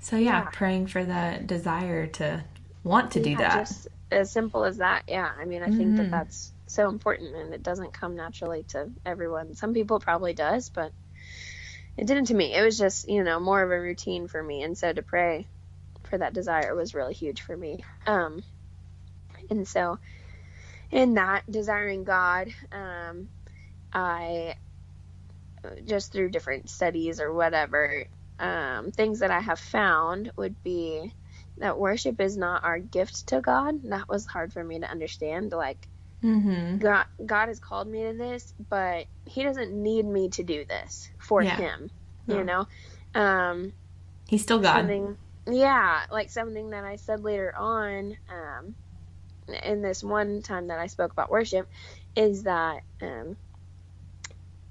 [0.00, 0.48] So yeah, Yeah.
[0.52, 2.44] praying for the desire to
[2.84, 3.54] want to do that.
[3.66, 5.02] Just as simple as that.
[5.08, 5.30] Yeah.
[5.38, 5.96] I mean, I think Mhm.
[5.96, 9.54] that that's so important and it doesn't come naturally to everyone.
[9.54, 10.92] Some people probably does, but
[11.96, 12.54] it didn't to me.
[12.54, 14.62] It was just, you know, more of a routine for me.
[14.62, 15.46] And so to pray
[16.04, 17.84] for that desire was really huge for me.
[18.06, 18.42] Um,
[19.50, 19.98] and so
[20.90, 23.28] in that desiring God, um,
[23.92, 24.54] I
[25.84, 28.04] just through different studies or whatever,
[28.38, 31.12] um, things that I have found would be
[31.58, 33.82] that worship is not our gift to God.
[33.84, 35.52] That was hard for me to understand.
[35.52, 35.88] Like
[36.26, 36.78] Mm-hmm.
[36.78, 41.10] God, God has called me to this, but He doesn't need me to do this
[41.18, 41.56] for Yeah.
[41.56, 41.90] Him.
[42.28, 42.66] You know,
[43.14, 43.72] um,
[44.28, 44.86] He's still God.
[45.50, 48.74] yeah like something that i said later on um
[49.64, 51.68] in this one time that i spoke about worship
[52.16, 53.36] is that um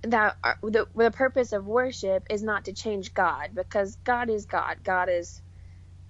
[0.04, 4.46] that our, the, the purpose of worship is not to change god because god is
[4.46, 5.42] god god is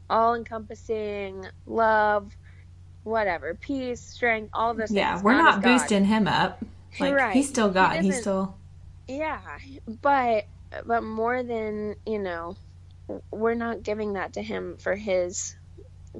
[0.09, 2.35] all encompassing love
[3.05, 5.63] whatever peace strength all this Yeah, we're not God.
[5.63, 6.63] boosting him up.
[6.99, 7.33] Like Right.
[7.33, 8.01] he's still He God.
[8.01, 8.57] he's still
[9.07, 9.41] Yeah,
[10.01, 10.45] but
[10.85, 12.57] but more than you know,
[13.31, 15.55] we're not giving that to him for his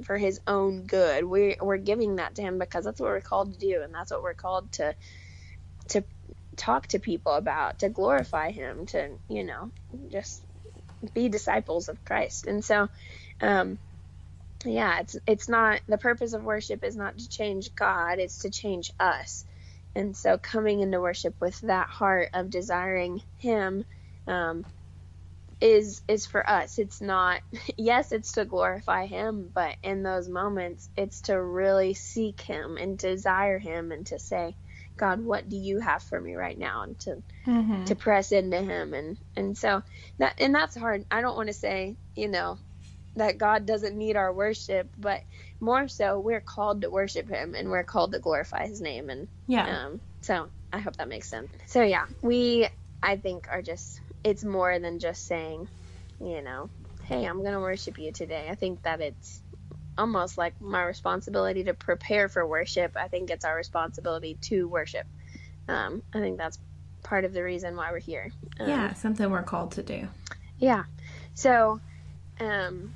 [0.04, 1.24] for his own good.
[1.24, 4.12] We we're giving that to him because that's what we're called to do, and that's
[4.12, 4.94] what we're called to
[5.90, 6.04] to
[6.56, 9.72] talk to people about, to glorify him, to you know,
[10.12, 10.44] just
[11.14, 12.46] be disciples of Christ.
[12.46, 12.88] And so,
[13.40, 13.78] um,
[14.64, 18.50] yeah, it's it's not the purpose of worship is not to change God; it's to
[18.50, 19.44] change us.
[19.94, 23.84] And so, coming into worship with that heart of desiring Him
[24.26, 24.64] um,
[25.60, 26.78] is is for us.
[26.78, 27.40] It's not.
[27.76, 32.98] Yes, it's to glorify Him, but in those moments, it's to really seek Him and
[32.98, 34.54] desire Him, and to say,
[34.96, 36.82] God, what do you have for me right now?
[36.82, 37.84] And to mm-hmm.
[37.84, 39.82] to press into him and and so
[40.18, 42.58] that and that's hard i don't want to say you know
[43.16, 45.22] that god doesn't need our worship but
[45.60, 49.28] more so we're called to worship him and we're called to glorify his name and
[49.46, 49.84] yeah.
[49.84, 52.68] um so i hope that makes sense so yeah we
[53.02, 55.68] i think are just it's more than just saying
[56.20, 56.70] you know
[57.04, 59.42] hey i'm gonna worship you today i think that it's
[59.98, 65.06] almost like my responsibility to prepare for worship i think it's our responsibility to worship
[65.68, 66.58] um i think that's
[67.02, 70.08] part of the reason why we're here um, yeah, something we're called to do.
[70.58, 70.84] yeah.
[71.34, 71.80] So,
[72.40, 72.94] um,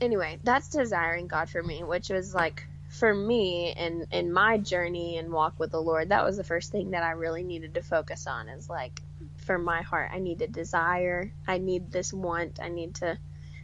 [0.00, 5.18] anyway, that's desiring God for me, which was like for me and in my journey
[5.18, 6.10] and walk with the Lord.
[6.10, 8.48] That was the first thing that I really needed to focus on.
[8.48, 9.00] Is like
[9.44, 11.32] for my heart, I need to desire.
[11.46, 12.60] I need this want.
[12.60, 13.18] I need to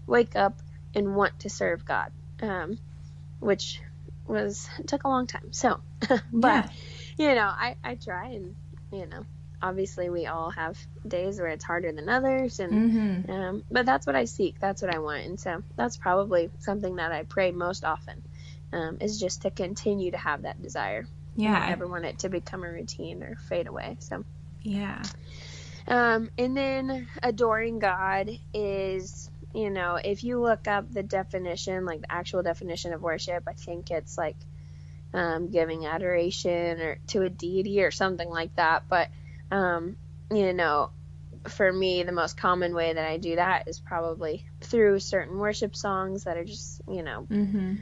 [0.06, 0.58] wake up
[0.94, 2.78] and want to serve God, um,
[3.40, 3.80] which
[4.26, 5.52] was took a long time.
[5.52, 5.80] So,
[6.32, 6.70] but
[7.16, 7.28] yeah.
[7.28, 8.54] you know, I I try and
[8.92, 9.24] you know,
[9.62, 13.20] obviously we all have days where it's harder than others and Mm-hmm.
[13.28, 14.58] um, but that's what I seek.
[14.60, 15.24] That's what I want.
[15.24, 18.22] And so that's probably something that I pray most often
[18.72, 21.06] um, is just to continue to have that desire.
[21.36, 23.96] yeah I never want it to become a routine or fade away.
[24.00, 24.24] So,
[24.62, 25.02] Yeah.
[25.86, 32.00] um, and then adoring God is, you know, if you look up the definition, like
[32.02, 34.36] the actual definition of worship, I think it's like
[35.14, 38.84] um, giving adoration or to a deity or something like that.
[38.88, 39.10] But,
[39.52, 39.96] um,
[40.32, 40.90] you know,
[41.48, 45.76] for me, the most common way that I do that is probably through certain worship
[45.76, 47.74] songs that are just, you know, Mm-hmm.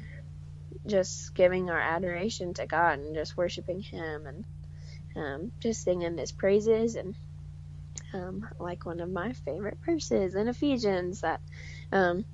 [0.86, 4.44] just giving our adoration to God and just worshiping Him and
[5.16, 7.14] um, just singing His praises and
[8.12, 11.40] um, like one of my favorite verses in Ephesians that
[11.92, 12.24] um,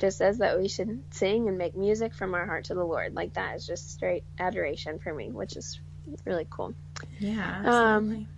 [0.00, 3.14] just says that we should sing and make music from our heart to the Lord.
[3.14, 5.80] Like that is just straight adoration for me, which is
[6.24, 6.74] really cool.
[7.18, 7.62] Yeah.
[7.64, 8.28] Um, Absolutely.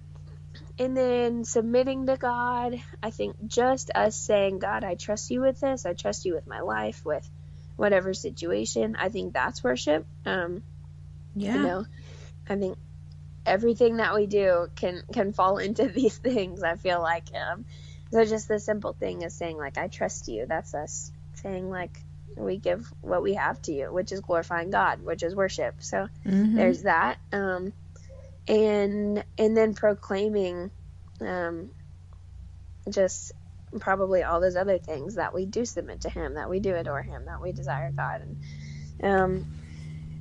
[0.79, 5.59] And then submitting to God, I think just us saying, God, I trust you with
[5.61, 5.85] this.
[5.87, 7.29] I trust you with my life, with
[7.76, 8.97] whatever situation.
[8.97, 10.07] I think that's worship.
[10.24, 10.62] Um,
[11.35, 11.57] yeah.
[11.57, 11.87] you know
[12.49, 12.76] i think
[13.47, 17.64] everything that we do can can fall into these things i feel like um
[18.11, 22.03] so just the simple thing is saying like i trust you that's us saying like
[22.37, 26.09] we give what we have to you which is glorifying god which is worship so
[26.26, 26.55] Mhm.
[26.57, 27.72] there's that um
[28.49, 30.72] and and then proclaiming
[31.22, 31.72] um,
[32.90, 33.32] just
[33.80, 37.03] probably all those other things that we do submit to Him, that we do adore
[37.03, 38.38] Him, that we desire God, and
[39.05, 39.46] um,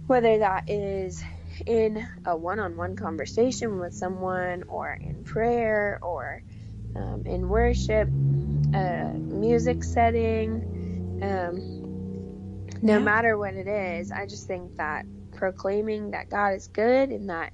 [0.07, 1.23] whether that is
[1.67, 6.43] in a one-on-one conversation with someone, or in prayer, or
[6.95, 8.11] um, in worship,
[8.73, 10.63] a music setting,
[11.21, 11.65] um,
[12.81, 13.01] no Yeah.
[13.01, 15.05] matter what it is, I just think that
[15.35, 17.53] proclaiming that God is good and that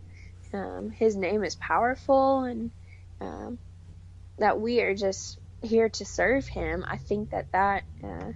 [0.53, 2.71] um, His name is powerful and
[3.21, 3.59] um,
[4.39, 6.85] that we are just here to serve Him.
[6.87, 8.33] I think that that uh,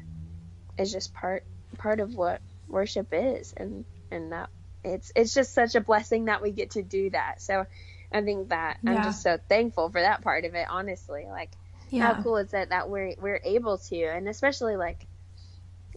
[0.78, 1.46] is just part
[1.78, 4.50] part of what worship is, and and that
[4.84, 7.42] it's it's just such a blessing that we get to do that.
[7.42, 7.66] So
[8.12, 10.68] I think that I'm just so thankful for that part of it.
[10.70, 11.52] Honestly, like
[11.90, 12.14] Yeah.
[12.14, 15.08] how cool is it that we're we're able to, and especially like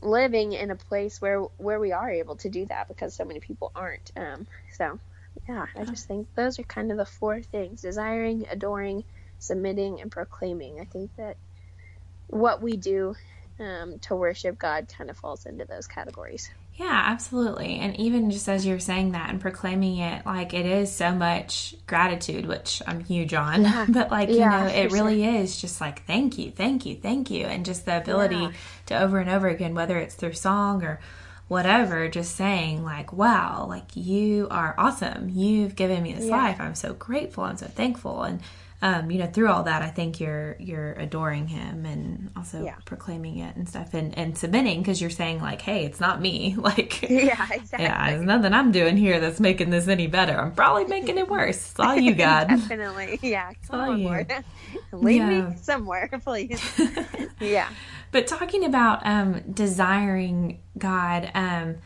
[0.03, 3.41] living in a place where where we are able to do that because so many
[3.41, 4.11] people aren't.
[4.17, 4.47] Um,
[4.77, 4.99] so
[5.49, 9.05] yeah, I just think those are kind of the four things: desiring, adoring,
[9.39, 10.81] submitting, and proclaiming.
[10.81, 11.37] I think that
[12.29, 13.15] what we do
[13.59, 16.51] um, to worship God kind of falls into those categories.
[16.75, 17.79] Yeah, absolutely.
[17.79, 21.75] And even just as you're saying that and proclaiming it, like it is so much
[21.87, 23.63] gratitude, which I'm huge on.
[23.65, 23.87] Yeah.
[23.89, 27.31] But like, Yeah, you know, it really is just like, thank you, thank you, thank
[27.31, 27.45] you.
[27.47, 28.53] And just the ability Yeah.
[28.87, 31.01] to over and over again, whether it's through song or
[31.51, 35.29] whatever, just saying like, wow, like you are awesome.
[35.29, 36.37] You've given me this Yeah.
[36.37, 36.61] life.
[36.61, 37.43] I'm so grateful.
[37.43, 38.23] I'm so thankful.
[38.23, 38.41] And,
[38.83, 42.77] um, you know, through all that, I think you're, you're adoring him and also Yeah.
[42.85, 46.55] proclaiming it and stuff and, and submitting because you're saying like, Hey, it's not me.
[46.69, 47.85] Like, Yeah, exactly.
[47.85, 50.39] yeah, there's nothing I'm doing here that's making this any better.
[50.39, 51.73] I'm probably making it worse.
[51.73, 52.47] It's all you, God.
[52.47, 53.19] Definitely.
[53.23, 53.51] Yeah.
[53.69, 54.07] Come all on, you.
[54.07, 54.33] Lord.
[54.93, 55.49] Lead Yeah.
[55.51, 56.63] me somewhere, please.
[57.41, 57.69] yeah.
[58.13, 61.77] But talking about um, desiring God um,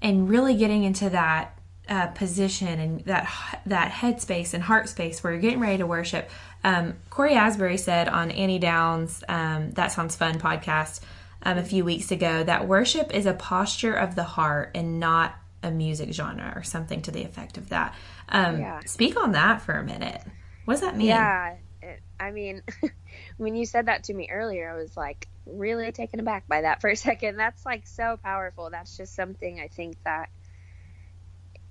[0.00, 1.58] and really getting into that
[1.88, 3.28] uh, position and that
[3.66, 6.30] that headspace and heart space where you're getting ready to worship.
[6.64, 11.00] Um, Cory Asbury said on Annie Downs' um, That Sounds Fun podcast
[11.42, 15.34] um, a few weeks ago that worship is a posture of the heart and not
[15.62, 17.94] a music genre or something to the effect of that.
[18.28, 18.80] Um, Yeah.
[18.86, 20.22] Speak on that for a minute.
[20.64, 21.08] What does that mean?
[21.08, 21.56] Yeah.
[21.82, 22.62] It, I mean,
[23.36, 26.80] when you said that to me earlier, I was like really taken aback by that
[26.82, 27.36] for a second.
[27.36, 28.70] That's like so powerful.
[28.70, 30.28] That's just something I think that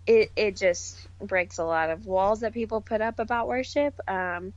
[0.06, 3.94] it it just breaks a lot of walls that people put up about worship.
[4.08, 4.54] Um,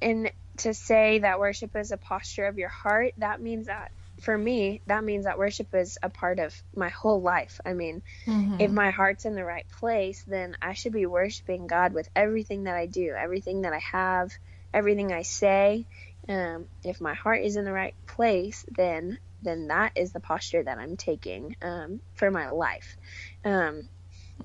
[0.00, 4.36] and to say that worship is a posture of your heart, that means that for
[4.36, 7.60] me, that means that worship is a part of my whole life.
[7.64, 8.60] I mean, Mhm.
[8.60, 12.64] if my heart's in the right place, then I should be worshiping God with everything
[12.64, 14.32] that I do, everything that I have,
[14.72, 15.86] everything I say.
[16.28, 20.62] Um, if my heart is in the right place, then then that is the posture
[20.64, 22.96] that I'm taking um, for my life.
[23.44, 23.88] Um,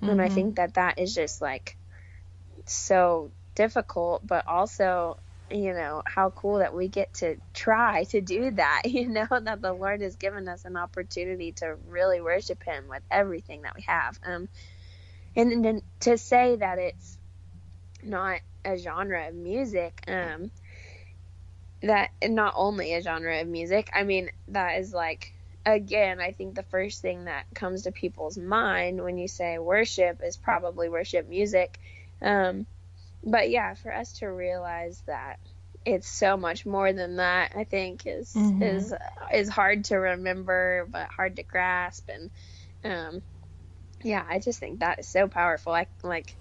[0.02, 1.78] And I think that that is just like
[2.66, 5.18] so difficult, but also,
[5.50, 9.62] you know, how cool that we get to try to do that, you know, that
[9.62, 13.84] the Lord has given us an opportunity to really worship Him with everything that we
[13.88, 14.20] have.
[14.26, 14.50] Um,
[15.36, 17.18] and then to say that it's
[18.04, 20.52] not a genre of music, um,
[21.82, 25.34] that not only a genre of music, I mean, that is like
[25.66, 30.22] again, I think the first thing that comes to people's mind when you say worship
[30.24, 31.80] is probably worship music.
[32.22, 32.66] Um,
[33.24, 35.40] but yeah, for us to realize that
[35.86, 38.60] it's so much more than that, I think is Mhm.
[38.62, 38.94] is
[39.34, 42.10] is hard to remember, but hard to grasp.
[42.10, 42.32] And
[42.84, 43.24] um,
[44.04, 45.74] yeah, I just think that is so powerful.
[45.74, 46.38] I like.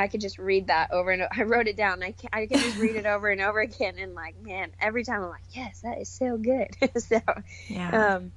[0.00, 1.30] I could just read that over and over.
[1.36, 2.02] I wrote it down.
[2.02, 5.04] I can, I can just read it over and over again, and like, man, every
[5.04, 6.68] time I'm like, yes, that is so good.
[6.98, 7.20] so,
[7.68, 7.90] Yeah.
[7.92, 8.32] um,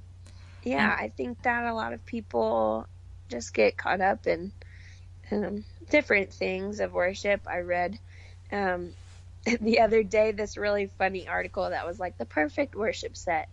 [0.62, 2.86] yeah, I think that a lot of people
[3.30, 4.52] just get caught up in
[5.32, 7.42] um, different things of worship.
[7.46, 7.98] I read
[8.52, 8.94] um,
[9.60, 13.48] the other day this really funny article that was like the perfect worship set.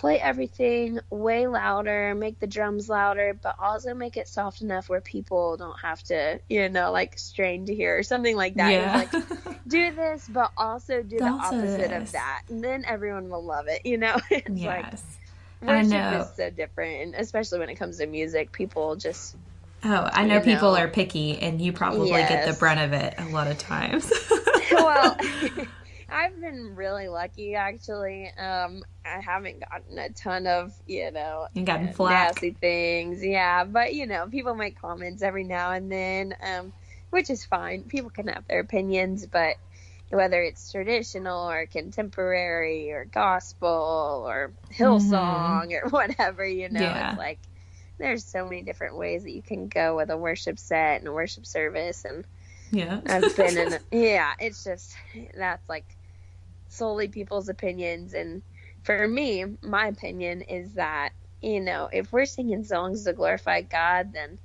[0.00, 5.02] Play everything way louder, make the drums louder, but also make it soft enough where
[5.02, 8.70] people don't have to, you know, like strain to hear or something like that.
[8.72, 8.96] Yeah.
[8.96, 13.66] like, do this, but also do the opposite of that, and then everyone will love
[13.68, 13.84] it.
[13.84, 15.04] You know, it's like yes.
[15.60, 16.20] I worship know.
[16.20, 19.36] is so different, and especially when it comes to music, people just
[19.84, 20.78] Oh, I know you people know.
[20.78, 24.10] are picky, and you probably get the brunt of it a lot of times.
[24.72, 25.14] well.
[26.10, 28.30] I've been really lucky, actually.
[28.38, 32.28] Um, I haven't gotten a ton of, you know, You gotten flack.
[32.34, 33.24] nasty things.
[33.24, 36.72] Yeah, but you know, people make comments every now and then, um,
[37.10, 37.84] which is fine.
[37.84, 39.56] People can have their opinions, but
[40.10, 47.10] whether it's traditional or contemporary or gospel or Hillsong or whatever, you know, Yeah.
[47.10, 47.38] it's like
[47.98, 51.12] there's so many different ways that you can go with a worship set and a
[51.12, 52.24] worship service and
[52.72, 53.00] Yeah.
[53.06, 53.78] I've been in.
[53.92, 54.96] Yeah, it's just
[55.36, 55.84] that's like
[56.70, 58.42] solely people's opinions, and
[58.82, 61.10] for me, my opinion is that
[61.40, 64.38] you know if we're singing songs to glorify God, then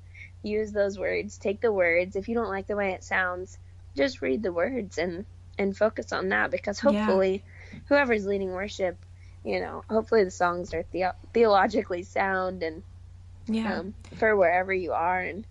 [0.44, 2.16] use those words, take the words.
[2.16, 3.58] If you don't like the way it sounds,
[3.96, 5.26] just read the words and
[5.58, 7.80] and focus on that because hopefully, yeah.
[7.88, 8.98] whoever's leading worship,
[9.44, 12.84] you know, hopefully the songs are the- theologically sound and
[13.48, 15.46] yeah um, for wherever you are and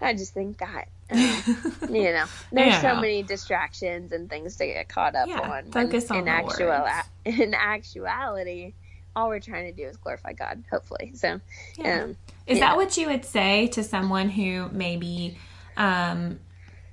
[0.00, 1.42] I just think that um,
[1.88, 2.80] you know there's Yeah.
[2.80, 5.70] so many distractions and things to get caught up Yeah, on.
[5.72, 6.86] focus when on in actual
[7.24, 8.74] in actuality,
[9.16, 10.64] all we're trying to do is glorify God.
[10.70, 11.40] Hopefully, so
[11.76, 12.04] Yeah.
[12.04, 15.38] um, Is that what you would say to someone who maybe,
[15.76, 16.40] um,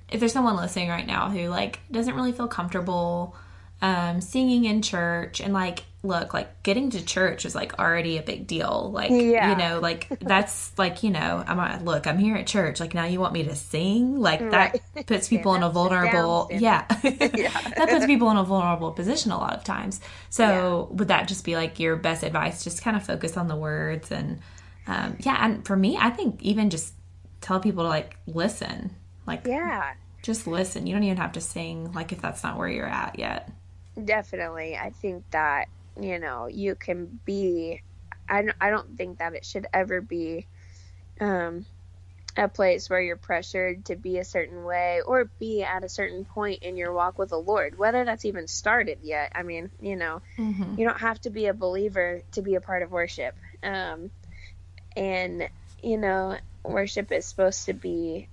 [0.08, 3.36] if there's someone listening right now who like doesn't really feel comfortable
[3.80, 8.22] um, singing in church and like, look, like getting to church is like already a
[8.22, 8.90] big deal.
[8.92, 9.50] Like, Yeah.
[9.50, 12.80] you know, like that's like, you know, I'm uh, look, I'm here at church.
[12.80, 14.18] Like now you want me to sing?
[14.20, 15.06] Like that Right.
[15.06, 17.60] puts people in a down, vulnerable, yeah, Yeah.
[17.76, 20.00] that puts people in a vulnerable position a lot of times.
[20.30, 22.64] So would that just be like your best advice?
[22.64, 24.40] Just kind of focus on the words and
[24.86, 25.36] um, yeah.
[25.44, 26.94] And for me, I think even just
[27.40, 28.94] tell people to like listen,
[29.26, 30.86] like yeah, just listen.
[30.86, 33.50] You don't even have to sing like if that's not where you're at yet.
[34.04, 34.76] Definitely.
[34.76, 35.68] I think that
[36.00, 37.82] you know you can be.
[38.28, 40.46] I don't, I don't think that it should ever be
[41.20, 41.66] um,
[42.36, 46.24] a place where you're pressured to be a certain way or be at a certain
[46.24, 49.32] point in your walk with the Lord, whether that's even started yet.
[49.34, 50.76] I mean, you know, Mm-hmm.
[50.76, 53.34] you don't have to be a believer to be a part of worship.
[53.62, 54.10] Um,
[54.96, 55.48] and,
[55.82, 58.28] you know, worship is supposed to be,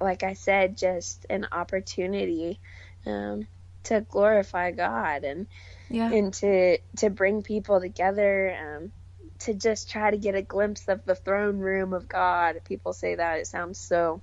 [0.00, 2.60] like I said, just an opportunity
[3.06, 3.46] um,
[3.88, 5.46] to glorify God and
[5.90, 6.10] Yeah.
[6.12, 8.92] and to to bring people together um,
[9.40, 12.60] to just try to get a glimpse of the throne room of God.
[12.64, 14.22] People say that it sounds so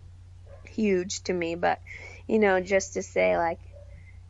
[0.65, 1.81] huge to me, but
[2.27, 3.59] you know, just to say like,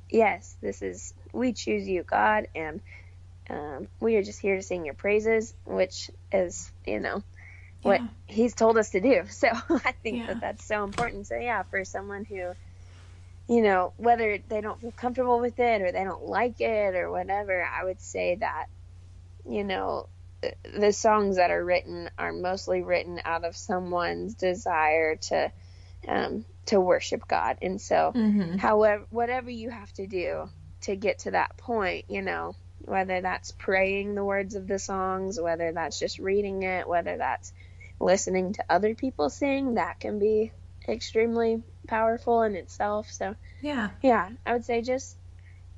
[0.09, 2.81] yes, this is we choose you, God, and
[3.49, 7.23] um, we are just here to sing your praises, which is you know
[7.83, 8.07] what Yeah.
[8.27, 9.23] He's told us to do.
[9.29, 10.27] So I think Yeah.
[10.27, 11.27] that that's so important.
[11.27, 12.53] So yeah, for someone who
[13.49, 17.11] you know, whether they don't feel comfortable with it or they don't like it or
[17.11, 18.67] whatever, I would say that,
[19.45, 20.09] you know,
[20.41, 20.55] the-
[20.93, 25.51] songs that are written are mostly written out of someone's desire to,
[26.07, 27.57] um, to worship God.
[27.61, 28.57] And so, Mm-hmm.
[28.57, 30.49] however, whatever you have to do
[30.83, 35.39] to get to that point, you know, whether that's praying the words of the songs,
[35.41, 37.53] whether that's just reading it, whether that's
[37.99, 40.53] listening to other people sing, that can be
[40.89, 43.11] extremely powerful in itself.
[43.11, 43.89] So, Yeah.
[44.01, 45.17] yeah, I would say just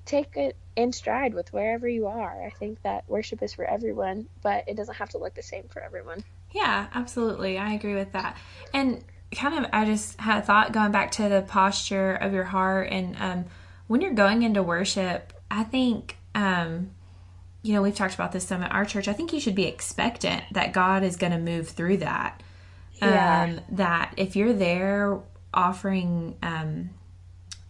[0.06, 2.44] take it in stride with wherever you are.
[2.46, 5.68] I think that worship is for everyone, but it doesn't have to look the same
[5.70, 6.24] for everyone.
[6.52, 7.58] Yeah, absolutely.
[7.58, 8.38] I agree with that.
[8.74, 9.04] And
[9.36, 12.90] kind of, I just had a thought going back to the posture of your heart.
[12.92, 13.46] And um,
[13.88, 16.92] when you're going into worship, I think, um,
[17.64, 19.08] you know, we've talked about this some at our church.
[19.08, 22.42] I think you should be expectant that God is going to move through that.
[22.94, 23.44] Yeah.
[23.44, 25.20] Um, that if you're there
[25.54, 26.90] offering um,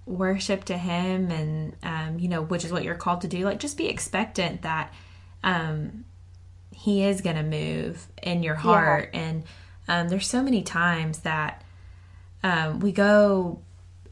[0.06, 3.60] worship to Him and, um, you know, which is what you're called to do, like
[3.60, 4.94] just be expectant that
[5.44, 6.06] um,
[6.74, 9.10] He is going to move in your heart.
[9.14, 9.44] And
[9.88, 11.64] um, there's so many times that
[12.44, 13.62] um, we go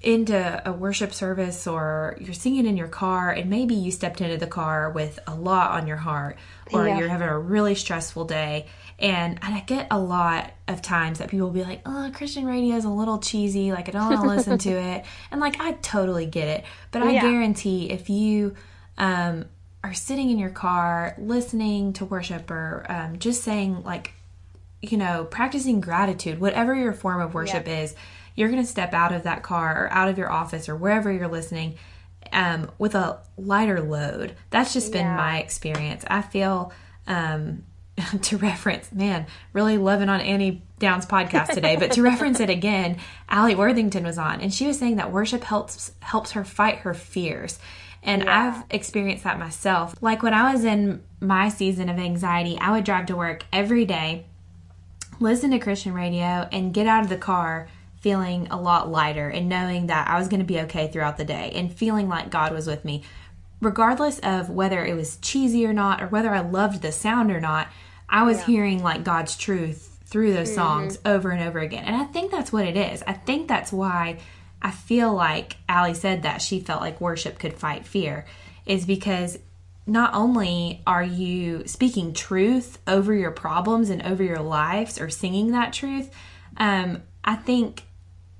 [0.01, 4.37] into a worship service or you're singing in your car and maybe you stepped into
[4.37, 6.37] the car with a lot on your heart
[6.71, 6.99] or Yeah.
[6.99, 8.67] you're having a really stressful day
[8.99, 12.45] and, and I get a lot of times that people will be like, "Oh, Christian
[12.45, 15.59] radio is a little cheesy, like I don't want to listen to it." And like
[15.59, 16.63] I totally get it.
[16.91, 17.21] But I Yeah.
[17.21, 18.55] guarantee if you
[18.97, 19.45] um
[19.83, 24.13] are sitting in your car listening to worship or um, just saying like
[24.81, 27.95] you know, practicing gratitude, whatever your form of worship is,
[28.35, 31.11] you're going to step out of that car or out of your office or wherever
[31.11, 31.75] you're listening
[32.31, 34.35] um, with a lighter load.
[34.51, 35.15] That's just been Yeah.
[35.15, 36.03] my experience.
[36.07, 36.71] I feel,
[37.07, 37.63] um,
[38.21, 42.97] to reference, man, really loving on Annie Downs' podcast today, but to reference it again,
[43.29, 46.93] Alli Worthington was on, and she was saying that worship helps helps her fight her
[46.93, 47.59] fears.
[48.03, 48.53] And Yeah.
[48.53, 49.95] I've experienced that myself.
[50.01, 53.85] Like when I was in my season of anxiety, I would drive to work every
[53.85, 54.25] day
[55.19, 57.67] listen to Christian radio and get out of the car
[57.99, 61.25] feeling a lot lighter and knowing that I was going to be okay throughout the
[61.25, 63.03] day and feeling like God was with me.
[63.61, 67.39] Regardless of whether it was cheesy or not or whether I loved the sound or
[67.39, 67.67] not,
[68.09, 71.83] I was hearing like God's truth through those songs over and over again.
[71.83, 73.03] And I think that's what it is.
[73.05, 74.19] I think that's why
[74.61, 78.25] I feel like Alli said that she felt like worship could fight fear
[78.65, 79.37] is because
[79.87, 85.51] not only are you speaking truth over your problems and over your lives or singing
[85.51, 86.09] that truth,
[86.57, 87.83] um, I think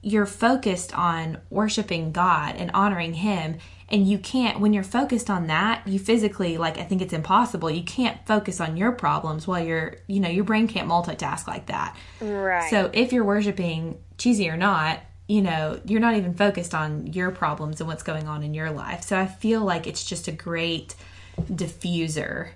[0.05, 3.57] you're focused on worshiping God and honoring Him.
[3.89, 7.71] And you can't, when you're focused on that, you physically, like, I think it's impossible.
[7.71, 11.65] You can't focus on your problems while you're, you know, your brain can't multitask like
[11.67, 11.97] that.
[12.21, 12.69] Right.
[12.69, 17.31] So if you're worshiping, cheesy or not, you know, you're not even focused on your
[17.31, 19.01] problems and what's going on in your life.
[19.05, 20.93] So I feel like it's just a great
[21.51, 22.49] diffuser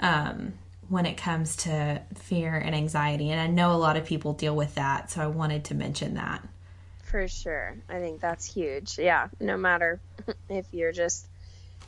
[0.00, 0.54] um,
[0.88, 3.30] when it comes to fear and anxiety.
[3.30, 5.12] And I know a lot of people deal with that.
[5.12, 6.42] So I wanted to mention that.
[7.08, 7.74] For sure.
[7.88, 8.98] I think that's huge.
[8.98, 9.28] Yeah.
[9.40, 9.98] No matter
[10.50, 11.26] if you're just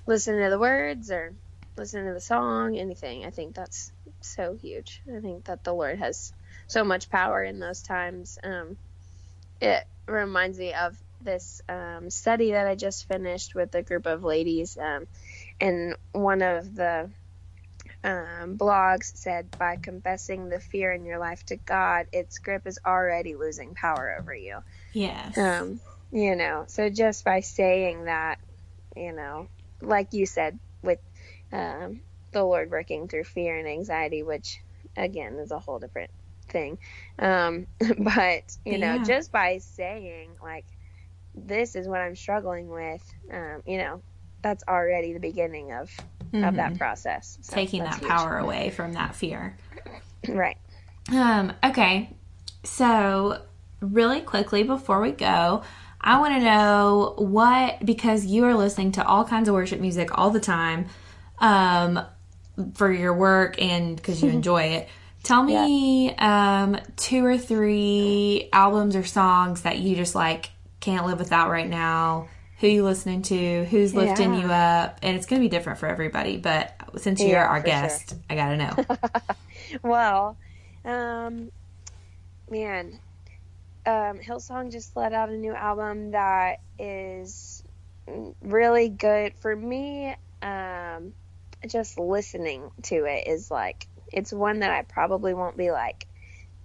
[0.06, 1.34] listening to the words or
[1.76, 3.92] listening to the song, anything, I think that's
[4.22, 5.02] so huge.
[5.14, 6.32] I think that the Lord has
[6.68, 8.38] so much power in those times.
[8.42, 8.78] Um,
[9.60, 14.24] it reminds me of this um, study that I just finished with a group of
[14.24, 14.78] ladies.
[14.78, 15.06] Um,
[15.60, 17.10] and one of the
[18.02, 22.78] um, blogs said by confessing the fear in your life to God, its grip is
[22.86, 24.60] already losing power over you.
[24.92, 25.36] Yes.
[25.38, 25.80] Um,
[26.12, 28.38] you know, so just by saying that,
[28.96, 29.48] you know,
[29.80, 30.98] like you said, with
[31.52, 32.00] um,
[32.32, 34.60] the Lord working through fear and anxiety, which
[34.96, 36.10] again is a whole different
[36.48, 36.78] thing.
[37.18, 37.66] Um,
[37.98, 39.04] but, you know, Yeah.
[39.04, 40.64] just by saying, like,
[41.34, 44.02] this is what I'm struggling with, um, you know,
[44.42, 45.90] that's already the beginning of,
[46.32, 47.38] of that process.
[47.42, 47.60] So Mm-hmm.
[47.60, 48.08] Taking that huge.
[48.10, 49.56] power away from that fear.
[50.28, 50.56] Right.
[51.12, 52.10] Um, okay.
[52.64, 53.42] So,
[53.80, 55.62] really quickly before we go,
[56.00, 60.16] I want to know what, because you are listening to all kinds of worship music
[60.16, 60.86] all the time
[61.38, 62.00] um,
[62.74, 64.88] for your work and because you enjoy it.
[65.22, 70.50] Tell me um, two or three albums or songs that you just like
[70.80, 72.28] can't live without right now.
[72.60, 73.64] Who you listening to?
[73.66, 74.40] Who's lifting Yeah.
[74.40, 74.98] you up?
[75.02, 76.36] And it's going to be different for everybody.
[76.38, 77.72] But since you're Yeah, our for sure.
[77.72, 78.84] guest, I got to know.
[79.82, 80.36] Well,
[80.84, 81.52] um,
[82.50, 82.98] man,
[83.86, 87.62] um, Hillsong just let out a new album that is
[88.42, 90.14] really good for me.
[90.42, 91.12] Um,
[91.66, 96.06] just listening to it is like it's one that I probably won't be like,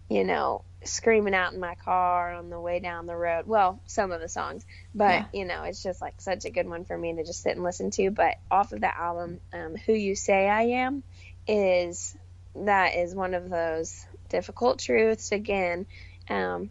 [0.09, 3.45] you know, screaming out in my car on the way down the road.
[3.47, 5.39] Well, some of the songs, but Yeah.
[5.39, 7.63] you know, it's just like such a good one for me to just sit and
[7.63, 8.11] listen to.
[8.11, 11.03] But off of the album, um, "Who You Say I Am"
[11.47, 12.15] is
[12.55, 15.85] that is one of those difficult truths again
[16.29, 16.69] um,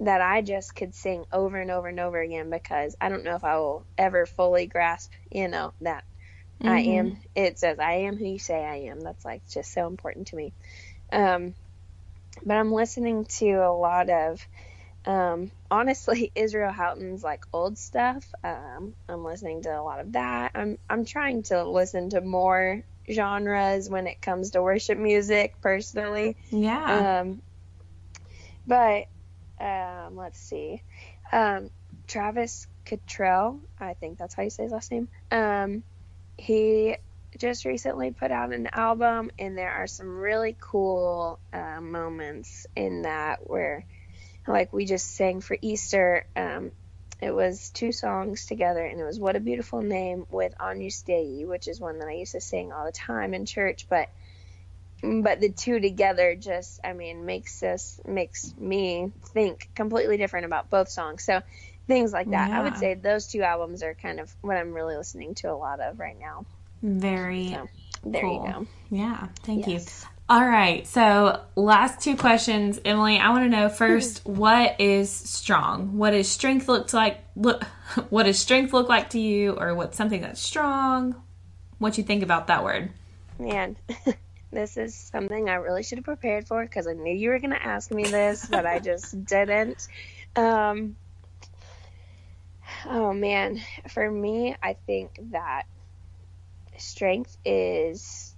[0.00, 3.36] that I just could sing over and over and over again because I don't know
[3.36, 6.04] if I will ever fully grasp, you know, that
[6.62, 6.86] I Mhm.
[6.98, 7.16] am.
[7.34, 9.00] It says I am who you say I am.
[9.00, 10.52] That's like just so important to me.
[11.12, 11.54] Um,
[12.44, 14.46] but I'm listening to a lot of,
[15.06, 18.24] um, honestly, Israel Houghton's like old stuff.
[18.44, 20.52] Um, I'm listening to a lot of that.
[20.54, 26.36] I'm I'm trying to listen to more genres when it comes to worship music personally.
[26.50, 27.20] Yeah.
[27.20, 27.42] Um,
[28.66, 29.06] but
[29.60, 30.82] um, let's see.
[31.32, 31.70] Um,
[32.06, 35.08] Travis Cottrell, I think that's how you say his last name.
[35.30, 35.82] Um,
[36.36, 36.96] he
[37.38, 43.02] just recently put out an album, and there are some really cool uh, moments in
[43.02, 43.84] that where,
[44.46, 46.24] like, we just sang for Easter.
[46.36, 46.72] Um,
[47.20, 51.44] it was two songs together, and it was "What a Beautiful Name" with "On Stay,"
[51.44, 54.08] which is one that I used to sing all the time in church, but
[55.02, 60.70] but the two together just i mean makes us makes me think completely different about
[60.70, 61.42] both songs so
[61.86, 64.96] things like that i would say those two albums are kind of what i'm really
[64.96, 66.44] listening to a lot of right now
[66.82, 67.68] Very so
[68.04, 68.46] there cool.
[68.46, 69.80] you go Yeah, thank you.
[70.28, 73.18] All right, so last two questions, Emily.
[73.18, 75.96] I want to know first, what is strong?
[75.96, 77.22] What does strength looks like?
[77.36, 77.62] Look,
[78.10, 81.14] what does strength look like to you, or what's something that's strong?
[81.78, 82.90] What you think about that word?
[83.38, 83.76] man
[84.56, 87.50] this is something i really should have prepared for because i knew you were going
[87.52, 89.86] to ask me this but i just didn't.
[90.34, 90.96] Um
[92.86, 93.60] oh man.
[93.88, 95.64] For me i think that
[96.78, 98.34] strength is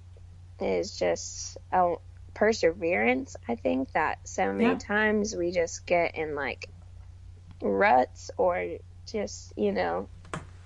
[0.61, 1.95] is just a
[2.35, 3.37] perseverance.
[3.49, 4.79] I think that so many Yeah.
[4.79, 6.69] times we just get in like
[7.62, 8.77] ruts or
[9.11, 10.09] just you know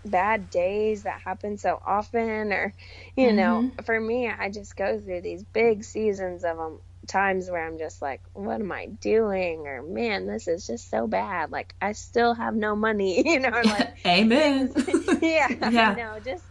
[0.05, 2.75] bad days that happen so often or
[3.17, 7.67] you know for me i just go through these big seasons of um, times where
[7.67, 11.75] i'm just like what am i doing or man this is just so bad like
[11.81, 14.73] i still have no money you know like Amen.
[15.23, 15.97] yeah, Yeah.
[15.97, 16.45] no, just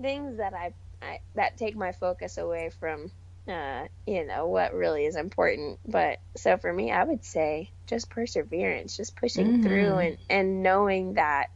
[0.00, 3.10] things that I, I that take my focus away from,
[3.48, 5.78] uh, you know, what really is important.
[5.86, 9.62] But so for me, I would say just perseverance, just pushing Mhm.
[9.62, 11.48] through and and knowing that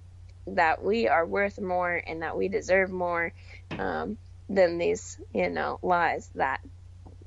[0.47, 3.32] that we are worth more and that we deserve more
[3.78, 4.18] um,
[4.49, 6.61] than these, you know, lies that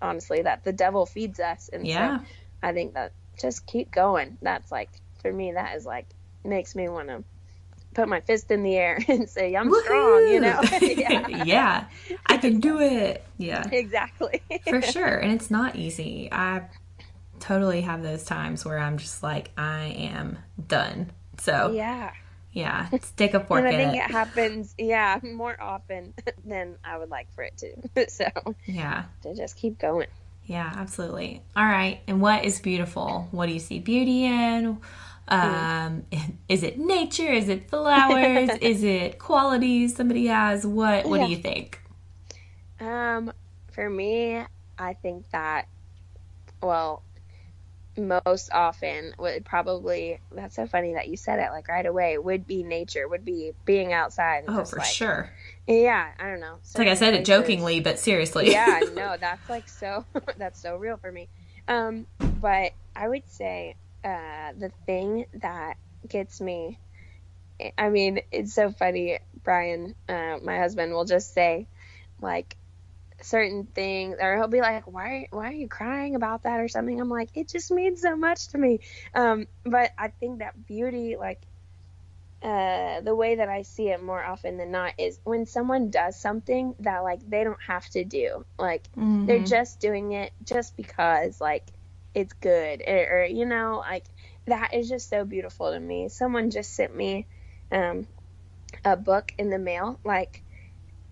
[0.02, 1.70] honestly that the devil feeds us.
[1.72, 2.26] And yeah, so
[2.62, 4.38] I think that just keep going.
[4.42, 4.90] That's like
[5.22, 6.08] for me, that is like
[6.44, 7.24] makes me want to
[7.94, 9.82] put my fist in the air and say I'm Woo-hoo!
[9.82, 10.62] strong, you know.
[10.82, 11.28] yeah.
[11.28, 11.86] yeah.
[12.26, 13.26] I can do it.
[13.38, 13.68] Yeah.
[13.72, 14.42] Exactly.
[14.68, 15.18] For sure.
[15.18, 16.30] And it's not easy.
[16.32, 16.64] I
[17.40, 20.38] totally have those times where I'm just like I am
[20.68, 21.12] done.
[21.40, 22.12] So Yeah.
[22.56, 24.06] Yeah, stick a fork and I think it.
[24.06, 26.14] it happens, yeah, more often
[26.46, 28.10] than I would like for it to.
[28.10, 30.08] so, yeah, to just keep going.
[30.46, 31.42] Yeah, absolutely.
[31.56, 32.00] All right.
[32.08, 33.28] And what is beautiful?
[33.32, 34.78] What do you see beauty in?
[35.28, 36.06] Um,
[36.48, 37.32] is it nature?
[37.32, 38.52] Is it flowers?
[38.62, 40.66] is it qualities somebody has?
[40.66, 41.26] What What yeah.
[41.26, 41.82] do you think?
[42.80, 43.34] Um,
[43.72, 44.44] for me,
[44.78, 45.68] I think that
[46.62, 47.02] well,
[47.98, 52.46] most often would probably that's so funny that you said it like right away would
[52.46, 55.32] be nature would be being outside oh for like, sure.
[55.68, 56.56] Yeah i don't know.
[56.60, 58.52] It's like i said it jokingly but seriously.
[58.52, 60.06] Yeah no that's like so
[60.38, 61.30] that's so real for me.
[61.68, 62.06] Um
[62.42, 65.78] but i would say uh the thing that
[66.08, 66.80] gets me
[67.78, 71.68] i mean it's so funny brian uh, my husband will just say
[72.22, 72.56] like
[73.26, 77.00] certain things, or he'll be like why why are you crying about that or something?
[77.00, 78.80] I'm like it just means so much to me.
[79.14, 81.42] Um but i think that beauty like
[82.44, 86.20] uh the way that i see it more often than not is when someone does
[86.20, 88.46] something that like they don't have to do.
[88.60, 89.26] Like mm-hmm.
[89.26, 91.66] they're just doing it just because like
[92.14, 92.84] it's good.
[92.88, 94.06] Or, or you know like
[94.46, 96.10] that is just so beautiful to me.
[96.10, 97.26] Someone just sent me
[97.72, 98.08] um
[98.84, 100.44] a book in the mail like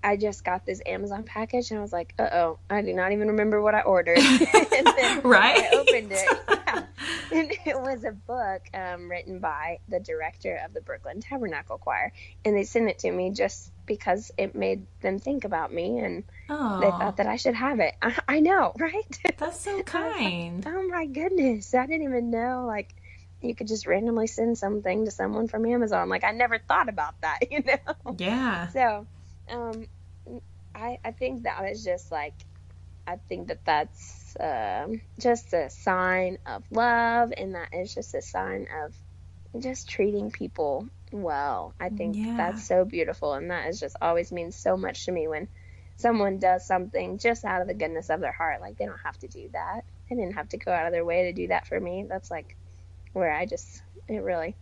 [0.03, 3.11] I just got this Amazon package and I was like, uh oh, I do not
[3.11, 4.17] even remember what I ordered.
[5.23, 5.63] right.
[5.63, 6.39] I opened it.
[6.73, 7.39] Yeah.
[7.39, 12.13] And it was a book um, written by the director of the Brooklyn Tabernacle Choir.
[12.45, 16.23] And they sent it to me just because it made them think about me and
[16.49, 16.79] oh.
[16.79, 17.95] they thought that I should have it.
[18.01, 19.19] I, I know, right?
[19.37, 20.63] That's so kind.
[20.63, 21.73] Like, oh my goodness.
[21.73, 22.93] I didn't even know, like,
[23.41, 26.09] you could just randomly send something to someone from Amazon.
[26.09, 28.13] Like, I never thought about that, you know?
[28.17, 28.67] Yeah.
[28.69, 29.07] So,
[29.49, 29.87] um,
[30.75, 32.33] I I think that is just like
[33.05, 34.87] I think that that's uh,
[35.19, 40.87] just a sign of love, and that is just a sign of just treating people
[41.11, 41.73] well.
[41.79, 42.35] I think yeah.
[42.37, 45.47] that's so beautiful, and that is just always means so much to me when
[45.97, 48.61] someone does something just out of the goodness of their heart.
[48.61, 49.81] Like they don't have to do that.
[50.09, 52.05] They didn't have to go out of their way to do that for me.
[52.07, 52.55] That's like
[53.11, 54.55] where I just it really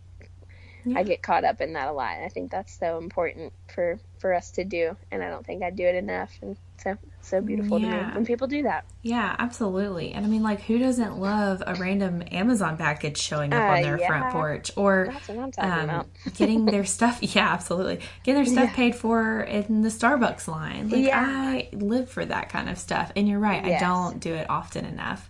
[0.84, 0.98] yeah.
[0.98, 2.16] I get caught up in that a lot.
[2.16, 5.64] And I think that's so important for for us to do, and I don't think
[5.64, 6.30] I do it enough.
[6.40, 7.90] And so so beautiful yeah.
[7.90, 8.84] to me when people do that.
[9.02, 10.12] Yeah, absolutely.
[10.12, 13.82] And I mean, like, who doesn't love a random Amazon package showing up uh, on
[13.82, 14.06] their yeah.
[14.06, 15.12] front porch or
[15.58, 16.06] um,
[16.36, 17.18] getting their stuff?
[17.20, 18.00] Yeah, absolutely.
[18.22, 18.76] Getting their stuff yeah.
[18.76, 20.88] paid for in the Starbucks line.
[20.88, 23.12] Like, I live for that kind of stuff.
[23.16, 23.82] And you're right, yes.
[23.82, 25.28] I don't do it often enough.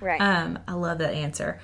[0.00, 0.20] Right.
[0.20, 1.60] Um, I love that answer.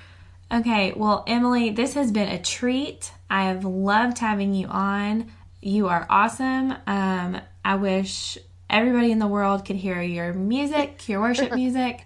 [0.51, 3.11] Okay, well, Emily, this has been a treat.
[3.29, 5.31] I have loved having you on.
[5.61, 6.73] You are awesome.
[6.87, 8.37] Um, I wish
[8.67, 12.03] everybody in the world could hear your music, your worship music.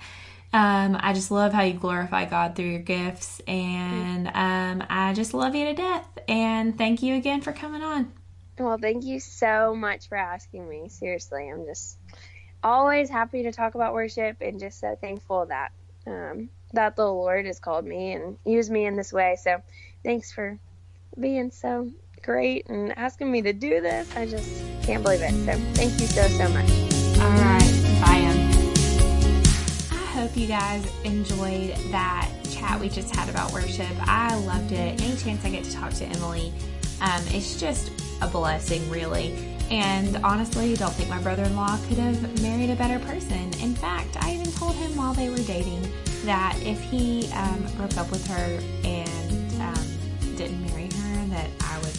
[0.51, 5.34] Um, I just love how you glorify God through your gifts, and um, I just
[5.34, 6.08] love you to death.
[6.28, 8.12] And thank you again for coming on.
[8.58, 10.89] Well, thank you so much for asking me.
[10.89, 11.97] Seriously, I'm just
[12.64, 15.72] always happy to talk about worship and just so thankful that
[16.08, 19.38] um, that the Lord has called me and used me in this way.
[19.41, 19.62] So
[20.03, 20.60] thanks for
[21.20, 21.89] being so
[22.26, 24.13] great and asking me to do this.
[24.15, 25.32] I just can't believe it.
[25.32, 26.69] So thank you so, so much.
[27.19, 28.01] All right.
[28.01, 28.26] Bye.
[29.91, 33.91] I hope you guys enjoyed that chat we just had about worship.
[34.01, 35.01] I loved it.
[35.01, 36.51] Any chance I get to talk to Emily,
[37.01, 39.55] um, it's just a blessing, really.
[39.69, 43.53] And honestly, don't think my brother in law could have married a better person.
[43.61, 45.82] In fact, I even told him while they were dating
[46.23, 50.85] that if he um, broke up with her and um, didn't marry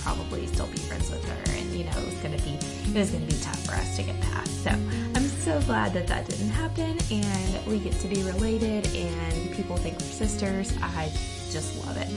[0.06, 1.58] probably still be friends with her.
[1.58, 4.04] And you know, it was gonna be it was gonna be tough for us to
[4.04, 4.62] get past.
[4.62, 9.52] So I'm so glad that that didn't happen, and we get to be related, and
[9.52, 10.72] people think we're sisters.
[10.80, 11.10] I
[11.50, 12.08] just love it.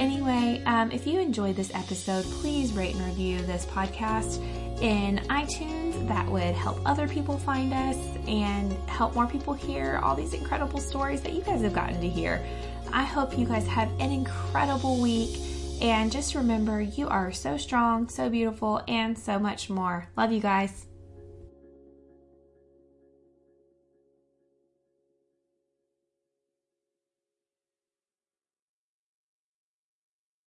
[0.00, 4.42] Anyway, um, if you enjoyed this episode, please rate and review this podcast
[4.80, 6.08] in iTunes.
[6.08, 10.80] That would help other people find us and help more people hear all these incredible
[10.80, 12.44] stories that you guys have gotten to hear.
[12.90, 15.53] I hope you guys have an incredible week.
[15.80, 20.08] And just remember, you are so strong, so beautiful, and so much more.
[20.16, 20.86] Love you guys.